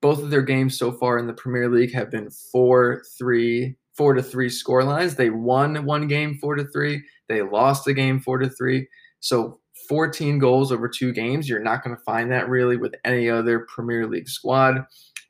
both 0.00 0.22
of 0.22 0.30
their 0.30 0.42
games 0.42 0.78
so 0.78 0.92
far 0.92 1.18
in 1.18 1.26
the 1.26 1.32
Premier 1.32 1.68
League 1.68 1.92
have 1.92 2.10
been 2.10 2.30
four 2.30 3.02
three 3.18 3.76
four 3.96 4.14
to 4.14 4.22
three 4.22 4.48
score 4.48 4.82
lines. 4.82 5.14
They 5.14 5.30
won 5.30 5.84
one 5.84 6.06
game 6.08 6.38
four 6.38 6.54
to 6.54 6.64
three. 6.64 7.02
They 7.30 7.42
lost 7.42 7.84
the 7.84 7.94
game 7.94 8.18
four 8.18 8.38
to 8.38 8.50
three. 8.50 8.88
So 9.20 9.60
14 9.88 10.38
goals 10.38 10.72
over 10.72 10.88
two 10.88 11.12
games. 11.12 11.48
You're 11.48 11.60
not 11.60 11.84
going 11.84 11.96
to 11.96 12.02
find 12.02 12.30
that 12.32 12.48
really 12.48 12.76
with 12.76 12.94
any 13.04 13.30
other 13.30 13.66
Premier 13.72 14.06
League 14.06 14.28
squad. 14.28 14.84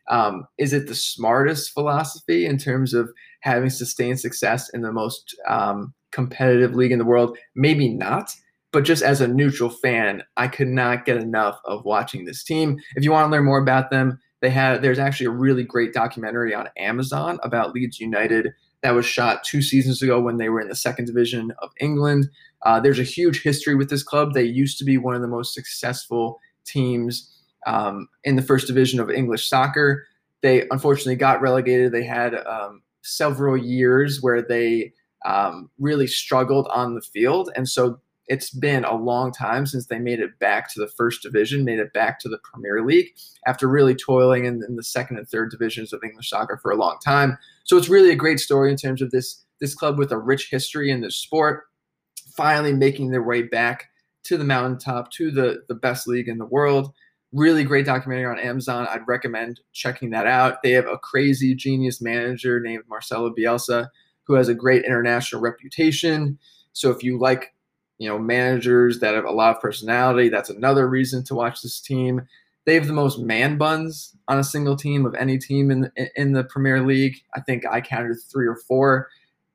Um, 0.08 0.46
is 0.58 0.72
it 0.72 0.88
the 0.88 0.94
smartest 0.94 1.72
philosophy 1.72 2.46
in 2.46 2.56
terms 2.56 2.94
of 2.94 3.10
having 3.42 3.70
sustained 3.70 4.18
success 4.18 4.70
in 4.70 4.80
the 4.80 4.92
most 4.92 5.36
um, 5.46 5.92
competitive 6.10 6.74
league 6.74 6.90
in 6.90 6.98
the 6.98 7.04
world? 7.04 7.36
Maybe 7.54 7.88
not. 7.88 8.34
But 8.72 8.84
just 8.84 9.02
as 9.02 9.20
a 9.20 9.28
neutral 9.28 9.68
fan, 9.68 10.22
I 10.36 10.48
could 10.48 10.68
not 10.68 11.04
get 11.04 11.18
enough 11.18 11.60
of 11.64 11.84
watching 11.84 12.24
this 12.24 12.42
team. 12.42 12.78
If 12.96 13.04
you 13.04 13.12
want 13.12 13.26
to 13.26 13.30
learn 13.30 13.44
more 13.44 13.60
about 13.60 13.90
them, 13.90 14.18
they 14.40 14.50
had 14.50 14.80
there's 14.80 14.98
actually 14.98 15.26
a 15.26 15.30
really 15.30 15.64
great 15.64 15.92
documentary 15.92 16.54
on 16.54 16.68
Amazon 16.78 17.38
about 17.42 17.72
Leeds 17.72 18.00
United 18.00 18.52
that 18.82 18.92
was 18.92 19.06
shot 19.06 19.44
two 19.44 19.62
seasons 19.62 20.02
ago 20.02 20.20
when 20.20 20.38
they 20.38 20.48
were 20.48 20.60
in 20.60 20.68
the 20.68 20.74
second 20.74 21.06
division 21.06 21.52
of 21.62 21.70
England. 21.80 22.30
Uh, 22.62 22.80
there's 22.80 22.98
a 22.98 23.04
huge 23.04 23.42
history 23.42 23.74
with 23.74 23.90
this 23.90 24.02
club. 24.02 24.32
They 24.32 24.44
used 24.44 24.78
to 24.78 24.84
be 24.84 24.98
one 24.98 25.14
of 25.14 25.22
the 25.22 25.28
most 25.28 25.54
successful 25.54 26.40
teams 26.64 27.30
um, 27.66 28.08
in 28.24 28.36
the 28.36 28.42
first 28.42 28.66
division 28.66 29.00
of 29.00 29.10
English 29.10 29.48
soccer. 29.48 30.06
They 30.42 30.66
unfortunately 30.70 31.16
got 31.16 31.42
relegated. 31.42 31.92
They 31.92 32.04
had 32.04 32.34
um, 32.34 32.82
several 33.02 33.56
years 33.56 34.22
where 34.22 34.42
they 34.42 34.92
um, 35.24 35.70
really 35.78 36.06
struggled 36.06 36.66
on 36.72 36.94
the 36.94 37.02
field, 37.02 37.50
and 37.54 37.68
so 37.68 38.00
it's 38.30 38.50
been 38.50 38.84
a 38.84 38.94
long 38.94 39.32
time 39.32 39.66
since 39.66 39.86
they 39.86 39.98
made 39.98 40.20
it 40.20 40.38
back 40.38 40.72
to 40.72 40.78
the 40.78 40.86
first 40.86 41.22
division, 41.22 41.64
made 41.64 41.80
it 41.80 41.92
back 41.92 42.20
to 42.20 42.28
the 42.28 42.38
Premier 42.44 42.80
League 42.80 43.08
after 43.44 43.66
really 43.66 43.94
toiling 43.94 44.44
in, 44.44 44.62
in, 44.68 44.76
the 44.76 44.84
second 44.84 45.18
and 45.18 45.28
third 45.28 45.50
divisions 45.50 45.92
of 45.92 46.04
English 46.04 46.30
soccer 46.30 46.56
for 46.56 46.70
a 46.70 46.76
long 46.76 46.96
time. 47.04 47.36
So 47.70 47.76
it's 47.76 47.88
really 47.88 48.10
a 48.10 48.16
great 48.16 48.40
story 48.40 48.72
in 48.72 48.76
terms 48.76 49.00
of 49.00 49.12
this 49.12 49.44
this 49.60 49.76
club 49.76 49.96
with 49.96 50.10
a 50.10 50.18
rich 50.18 50.48
history 50.50 50.90
in 50.90 51.02
this 51.02 51.14
sport, 51.14 51.66
finally 52.34 52.72
making 52.72 53.12
their 53.12 53.22
way 53.22 53.42
back 53.42 53.90
to 54.24 54.36
the 54.36 54.42
mountaintop, 54.42 55.12
to 55.12 55.30
the 55.30 55.62
the 55.68 55.76
best 55.76 56.08
league 56.08 56.26
in 56.26 56.38
the 56.38 56.46
world. 56.46 56.92
Really 57.30 57.62
great 57.62 57.86
documentary 57.86 58.26
on 58.26 58.40
Amazon. 58.40 58.88
I'd 58.90 59.06
recommend 59.06 59.60
checking 59.72 60.10
that 60.10 60.26
out. 60.26 60.64
They 60.64 60.72
have 60.72 60.88
a 60.88 60.98
crazy 60.98 61.54
genius 61.54 62.00
manager 62.00 62.58
named 62.58 62.82
Marcelo 62.88 63.32
Bielsa 63.32 63.86
who 64.24 64.34
has 64.34 64.48
a 64.48 64.54
great 64.54 64.84
international 64.84 65.40
reputation. 65.40 66.40
So 66.72 66.90
if 66.90 67.04
you 67.04 67.20
like 67.20 67.54
you 67.98 68.08
know, 68.08 68.18
managers 68.18 68.98
that 68.98 69.14
have 69.14 69.26
a 69.26 69.30
lot 69.30 69.54
of 69.54 69.60
personality. 69.60 70.30
That's 70.30 70.48
another 70.48 70.88
reason 70.88 71.22
to 71.24 71.34
watch 71.34 71.60
this 71.60 71.78
team. 71.80 72.26
They 72.66 72.74
have 72.74 72.86
the 72.86 72.92
most 72.92 73.18
man 73.18 73.56
buns 73.56 74.14
on 74.28 74.38
a 74.38 74.44
single 74.44 74.76
team 74.76 75.06
of 75.06 75.14
any 75.14 75.38
team 75.38 75.70
in 75.70 75.90
in 76.16 76.32
the 76.32 76.44
Premier 76.44 76.84
League. 76.84 77.16
I 77.34 77.40
think 77.40 77.64
I 77.66 77.80
counted 77.80 78.16
three 78.30 78.46
or 78.46 78.56
four 78.56 79.08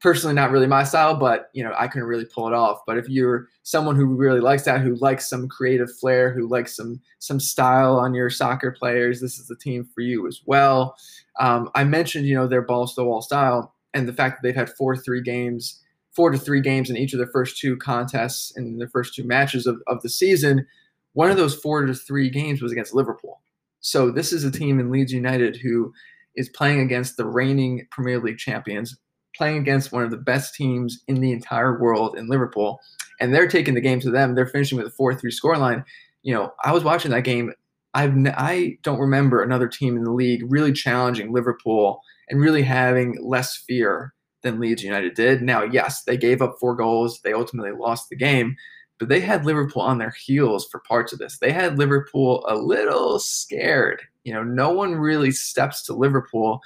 personally 0.05 0.35
not 0.35 0.51
really 0.51 0.67
my 0.67 0.83
style, 0.83 1.15
but 1.15 1.49
you 1.53 1.63
know, 1.63 1.73
I 1.75 1.87
couldn't 1.87 2.07
really 2.07 2.25
pull 2.25 2.47
it 2.47 2.53
off. 2.53 2.81
But 2.85 2.99
if 2.99 3.09
you're 3.09 3.47
someone 3.63 3.95
who 3.95 4.05
really 4.05 4.39
likes 4.39 4.63
that, 4.65 4.81
who 4.81 4.93
likes 4.97 5.27
some 5.27 5.47
creative 5.47 5.89
flair, 5.97 6.31
who 6.31 6.47
likes 6.47 6.75
some 6.75 7.01
some 7.17 7.39
style 7.39 7.97
on 7.97 8.13
your 8.13 8.29
soccer 8.29 8.71
players, 8.71 9.19
this 9.19 9.39
is 9.39 9.47
the 9.47 9.55
team 9.55 9.83
for 9.95 10.01
you 10.01 10.27
as 10.27 10.41
well. 10.45 10.95
Um, 11.39 11.71
I 11.73 11.85
mentioned, 11.85 12.27
you 12.27 12.35
know, 12.35 12.47
their 12.47 12.61
balls 12.61 12.93
to 12.93 13.01
the 13.01 13.05
wall 13.05 13.23
style 13.23 13.73
and 13.95 14.07
the 14.07 14.13
fact 14.13 14.37
that 14.37 14.47
they've 14.47 14.55
had 14.55 14.69
four 14.69 14.95
three 14.95 15.21
games, 15.21 15.81
four 16.11 16.29
to 16.29 16.37
three 16.37 16.61
games 16.61 16.91
in 16.91 16.97
each 16.97 17.13
of 17.13 17.17
their 17.17 17.31
first 17.33 17.57
two 17.57 17.75
contests 17.77 18.55
in 18.55 18.77
the 18.77 18.87
first 18.89 19.15
two 19.15 19.23
matches 19.23 19.65
of, 19.65 19.81
of 19.87 20.03
the 20.03 20.09
season. 20.09 20.67
One 21.15 21.31
of 21.31 21.37
those 21.37 21.55
four 21.55 21.85
to 21.85 21.93
three 21.93 22.29
games 22.29 22.61
was 22.61 22.73
against 22.73 22.93
Liverpool. 22.93 23.41
So 23.79 24.11
this 24.11 24.33
is 24.33 24.43
a 24.43 24.51
team 24.51 24.79
in 24.81 24.91
Leeds 24.91 25.13
United 25.13 25.55
who 25.55 25.93
is 26.35 26.49
playing 26.49 26.81
against 26.81 27.15
the 27.15 27.25
reigning 27.25 27.87
Premier 27.89 28.19
League 28.19 28.37
champions, 28.37 28.97
playing 29.33 29.57
against 29.57 29.93
one 29.93 30.03
of 30.03 30.11
the 30.11 30.17
best 30.17 30.55
teams 30.55 31.03
in 31.07 31.21
the 31.21 31.31
entire 31.31 31.79
world 31.79 32.17
in 32.17 32.27
Liverpool, 32.27 32.81
and 33.21 33.33
they're 33.33 33.47
taking 33.47 33.75
the 33.75 33.81
game 33.81 34.01
to 34.01 34.11
them. 34.11 34.35
They're 34.35 34.45
finishing 34.45 34.77
with 34.77 34.87
a 34.87 34.91
4 34.91 35.15
3 35.15 35.31
scoreline. 35.31 35.85
You 36.23 36.33
know, 36.33 36.53
I 36.65 36.73
was 36.73 36.83
watching 36.83 37.11
that 37.11 37.23
game. 37.23 37.53
I've, 37.93 38.13
I 38.35 38.77
don't 38.83 38.99
remember 38.99 39.41
another 39.41 39.69
team 39.69 39.95
in 39.95 40.03
the 40.03 40.11
league 40.11 40.43
really 40.49 40.73
challenging 40.73 41.31
Liverpool 41.31 42.01
and 42.29 42.41
really 42.41 42.63
having 42.63 43.17
less 43.21 43.55
fear 43.55 44.13
than 44.43 44.59
Leeds 44.59 44.83
United 44.83 45.13
did. 45.13 45.41
Now, 45.41 45.63
yes, 45.63 46.03
they 46.03 46.17
gave 46.17 46.41
up 46.41 46.57
four 46.59 46.75
goals. 46.75 47.21
They 47.23 47.31
ultimately 47.31 47.71
lost 47.71 48.09
the 48.09 48.17
game, 48.17 48.57
but 48.99 49.09
they 49.09 49.19
had 49.19 49.45
Liverpool 49.45 49.81
on 49.81 49.97
their 49.97 50.13
heels 50.25 50.67
for 50.71 50.79
parts 50.79 51.11
of 51.11 51.19
this. 51.19 51.37
They 51.39 51.51
had 51.51 51.77
Liverpool 51.77 52.45
a 52.47 52.55
little 52.55 53.19
scared. 53.19 54.01
You 54.23 54.33
know, 54.33 54.43
no 54.43 54.71
one 54.71 54.95
really 54.95 55.31
steps 55.31 55.83
to 55.83 55.93
Liverpool 55.93 56.61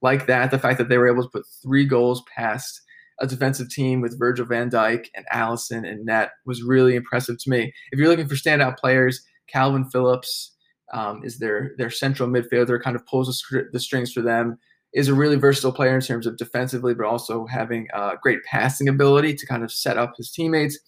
like 0.00 0.26
that. 0.26 0.50
The 0.50 0.58
fact 0.58 0.78
that 0.78 0.88
they 0.88 0.98
were 0.98 1.08
able 1.08 1.22
to 1.22 1.28
put 1.28 1.46
three 1.62 1.84
goals 1.84 2.22
past 2.34 2.80
a 3.20 3.26
defensive 3.26 3.68
team 3.68 4.00
with 4.00 4.18
Virgil 4.18 4.46
van 4.46 4.70
Dijk 4.70 5.06
and 5.14 5.26
Alisson 5.32 5.88
and 5.88 6.04
net 6.04 6.32
was 6.44 6.62
really 6.62 6.96
impressive 6.96 7.38
to 7.38 7.50
me. 7.50 7.72
If 7.92 7.98
you're 7.98 8.08
looking 8.08 8.28
for 8.28 8.34
standout 8.34 8.78
players, 8.78 9.24
Kalvin 9.52 9.90
Phillips 9.90 10.52
um, 10.92 11.22
is 11.24 11.38
their 11.38 11.72
their 11.78 11.90
central 11.90 12.28
midfielder, 12.28 12.82
kind 12.82 12.96
of 12.96 13.06
pulls 13.06 13.44
the, 13.72 13.80
strings 13.80 14.12
for 14.12 14.22
them. 14.22 14.58
Is 14.92 15.08
a 15.08 15.14
really 15.14 15.36
versatile 15.36 15.72
player 15.72 15.94
in 15.94 16.02
terms 16.02 16.26
of 16.26 16.36
defensively, 16.36 16.94
but 16.94 17.06
also 17.06 17.46
having 17.46 17.88
uh, 17.94 18.16
great 18.22 18.44
passing 18.44 18.88
ability 18.88 19.34
to 19.36 19.46
kind 19.46 19.64
of 19.64 19.72
set 19.72 19.96
up 19.96 20.14
his 20.18 20.30
teammates. 20.30 20.78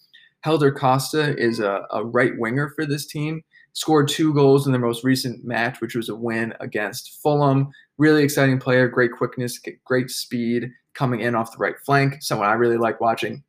Helder 0.45 0.71
Costa 0.71 1.35
is 1.39 1.59
a, 1.59 1.87
a 1.89 2.05
right 2.05 2.33
winger 2.37 2.71
for 2.75 2.85
this 2.85 3.07
team 3.07 3.41
scored 3.73 4.07
two 4.07 4.31
goals 4.31 4.67
in 4.67 4.71
their 4.71 4.79
most 4.79 5.03
recent 5.03 5.43
match, 5.43 5.81
which 5.81 5.95
was 5.95 6.07
a 6.07 6.15
win 6.15 6.53
against 6.59 7.19
Fulham. 7.23 7.71
Really 7.97 8.23
exciting 8.23 8.59
player, 8.59 8.87
great 8.87 9.11
quickness, 9.11 9.59
great 9.85 10.11
speed 10.11 10.69
coming 10.93 11.21
in 11.21 11.33
off 11.33 11.51
the 11.51 11.57
right 11.57 11.73
flank. 11.83 12.17
Someone 12.21 12.47
I 12.47 12.53
really 12.53 12.77
like 12.77 13.01
watching. 13.01 13.43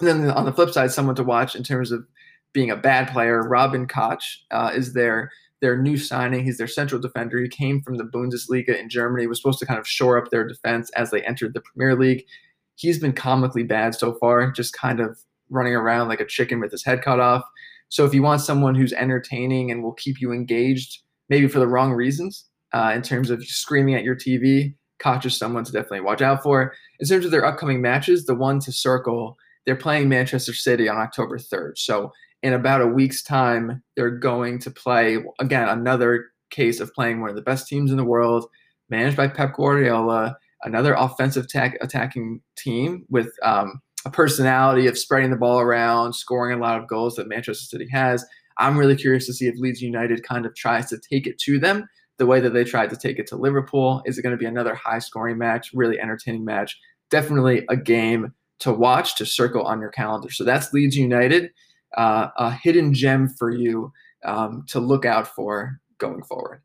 And 0.00 0.08
then 0.08 0.30
on 0.32 0.44
the 0.44 0.52
flip 0.52 0.70
side, 0.70 0.90
someone 0.90 1.14
to 1.14 1.22
watch 1.22 1.54
in 1.54 1.62
terms 1.62 1.92
of 1.92 2.04
being 2.52 2.72
a 2.72 2.76
bad 2.76 3.12
player, 3.12 3.48
Robin 3.48 3.86
Koch 3.86 4.24
uh, 4.50 4.72
is 4.74 4.94
their 4.94 5.30
their 5.60 5.80
new 5.80 5.96
signing. 5.96 6.44
He's 6.44 6.58
their 6.58 6.66
central 6.66 7.00
defender. 7.00 7.40
He 7.40 7.48
came 7.48 7.82
from 7.82 7.98
the 7.98 8.04
Bundesliga 8.04 8.76
in 8.76 8.88
Germany. 8.88 9.28
Was 9.28 9.38
supposed 9.38 9.60
to 9.60 9.66
kind 9.66 9.78
of 9.78 9.86
shore 9.86 10.18
up 10.18 10.32
their 10.32 10.48
defense 10.48 10.90
as 10.96 11.12
they 11.12 11.22
entered 11.22 11.54
the 11.54 11.60
Premier 11.60 11.94
League. 11.96 12.26
He's 12.74 12.98
been 12.98 13.12
comically 13.12 13.62
bad 13.62 13.94
so 13.94 14.14
far, 14.14 14.50
just 14.50 14.72
kind 14.72 14.98
of 14.98 15.20
running 15.52 15.74
around 15.74 16.08
like 16.08 16.20
a 16.20 16.26
chicken 16.26 16.60
with 16.60 16.72
his 16.72 16.84
head 16.84 17.02
cut 17.02 17.20
off. 17.20 17.42
So 17.88 18.04
if 18.04 18.14
you 18.14 18.22
want 18.22 18.40
someone 18.40 18.74
who's 18.74 18.92
entertaining 18.92 19.70
and 19.70 19.82
will 19.82 19.92
keep 19.92 20.20
you 20.20 20.32
engaged, 20.32 21.02
maybe 21.28 21.46
for 21.46 21.58
the 21.58 21.68
wrong 21.68 21.92
reasons, 21.92 22.46
uh, 22.72 22.92
in 22.94 23.02
terms 23.02 23.30
of 23.30 23.44
screaming 23.44 23.94
at 23.94 24.02
your 24.02 24.16
TV, 24.16 24.74
Koch 24.98 25.26
is 25.26 25.36
someone 25.36 25.64
to 25.64 25.72
definitely 25.72 26.00
watch 26.00 26.22
out 26.22 26.42
for. 26.42 26.72
In 27.00 27.06
terms 27.06 27.24
of 27.24 27.30
their 27.30 27.44
upcoming 27.44 27.82
matches, 27.82 28.24
the 28.24 28.34
one 28.34 28.60
to 28.60 28.72
circle, 28.72 29.36
they're 29.66 29.76
playing 29.76 30.08
Manchester 30.08 30.54
City 30.54 30.88
on 30.88 30.96
October 30.96 31.38
3rd. 31.38 31.76
So 31.76 32.12
in 32.42 32.52
about 32.54 32.80
a 32.80 32.86
week's 32.86 33.22
time, 33.22 33.82
they're 33.96 34.10
going 34.10 34.58
to 34.60 34.70
play 34.70 35.18
again 35.38 35.68
another 35.68 36.26
case 36.50 36.80
of 36.80 36.92
playing 36.94 37.20
one 37.20 37.30
of 37.30 37.36
the 37.36 37.42
best 37.42 37.68
teams 37.68 37.90
in 37.90 37.96
the 37.96 38.04
world, 38.04 38.46
managed 38.88 39.16
by 39.16 39.28
Pep 39.28 39.54
Guardiola, 39.54 40.36
another 40.62 40.94
offensive 40.94 41.44
attack, 41.44 41.76
attacking 41.80 42.40
team 42.56 43.04
with 43.08 43.32
um, 43.42 43.80
a 44.04 44.10
personality 44.10 44.86
of 44.86 44.98
spreading 44.98 45.30
the 45.30 45.36
ball 45.36 45.60
around, 45.60 46.14
scoring 46.14 46.58
a 46.58 46.62
lot 46.62 46.80
of 46.80 46.88
goals 46.88 47.16
that 47.16 47.28
Manchester 47.28 47.64
City 47.64 47.88
has. 47.90 48.24
I'm 48.58 48.76
really 48.76 48.96
curious 48.96 49.26
to 49.26 49.32
see 49.32 49.46
if 49.46 49.56
Leeds 49.56 49.80
United 49.80 50.22
kind 50.22 50.44
of 50.46 50.54
tries 50.54 50.88
to 50.90 50.98
take 50.98 51.26
it 51.26 51.38
to 51.40 51.58
them 51.58 51.88
the 52.18 52.26
way 52.26 52.40
that 52.40 52.50
they 52.50 52.64
tried 52.64 52.90
to 52.90 52.96
take 52.96 53.18
it 53.18 53.26
to 53.28 53.36
Liverpool. 53.36 54.02
Is 54.04 54.18
it 54.18 54.22
going 54.22 54.34
to 54.34 54.38
be 54.38 54.46
another 54.46 54.74
high 54.74 54.98
scoring 54.98 55.38
match, 55.38 55.70
really 55.72 55.98
entertaining 55.98 56.44
match? 56.44 56.78
Definitely 57.10 57.64
a 57.68 57.76
game 57.76 58.34
to 58.60 58.72
watch, 58.72 59.16
to 59.16 59.26
circle 59.26 59.62
on 59.62 59.80
your 59.80 59.90
calendar. 59.90 60.30
So 60.30 60.44
that's 60.44 60.72
Leeds 60.72 60.96
United, 60.96 61.50
uh, 61.96 62.28
a 62.36 62.52
hidden 62.52 62.94
gem 62.94 63.28
for 63.28 63.50
you 63.50 63.92
um, 64.24 64.64
to 64.68 64.78
look 64.78 65.04
out 65.04 65.26
for 65.26 65.80
going 65.98 66.22
forward. 66.22 66.62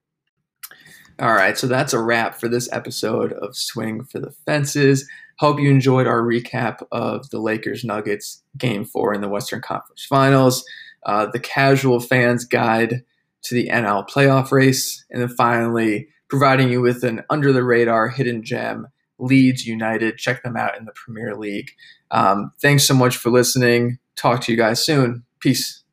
All 1.20 1.34
right, 1.34 1.58
so 1.58 1.66
that's 1.66 1.94
a 1.94 2.02
wrap 2.02 2.40
for 2.40 2.48
this 2.48 2.72
episode 2.72 3.34
of 3.34 3.58
Swing 3.58 4.04
for 4.04 4.20
the 4.20 4.32
Fences. 4.46 5.10
Hope 5.40 5.60
you 5.60 5.70
enjoyed 5.70 6.08
our 6.08 6.22
recap 6.22 6.82
of 6.92 7.30
the 7.30 7.40
Lakers 7.40 7.84
Nuggets 7.84 8.44
game 8.58 8.86
four 8.86 9.14
in 9.14 9.22
the 9.22 9.30
Western 9.30 9.62
Conference 9.62 10.04
Finals, 10.04 10.66
uh, 11.06 11.28
the 11.28 11.40
casual 11.40 12.00
fans 12.00 12.44
guide 12.44 13.04
to 13.44 13.56
the 13.56 13.70
NL 13.70 14.08
playoff 14.10 14.52
race, 14.52 15.06
and 15.10 15.22
then 15.22 15.30
finally 15.30 16.08
providing 16.30 16.70
you 16.70 16.82
with 16.82 17.04
an 17.04 17.24
under 17.30 17.54
the 17.54 17.64
radar 17.64 18.10
hidden 18.10 18.44
gem, 18.44 18.88
Leeds 19.20 19.66
United. 19.66 20.18
Check 20.18 20.44
them 20.44 20.58
out 20.58 20.78
in 20.78 20.86
the 20.86 20.92
Premier 20.94 21.36
League. 21.36 21.72
Um, 22.12 22.52
thanks 22.62 22.86
so 22.86 22.94
much 22.94 23.18
for 23.18 23.30
listening. 23.30 24.00
Talk 24.16 24.42
to 24.42 24.52
you 24.52 24.58
guys 24.58 24.84
soon. 24.84 25.24
Peace. 25.40 25.84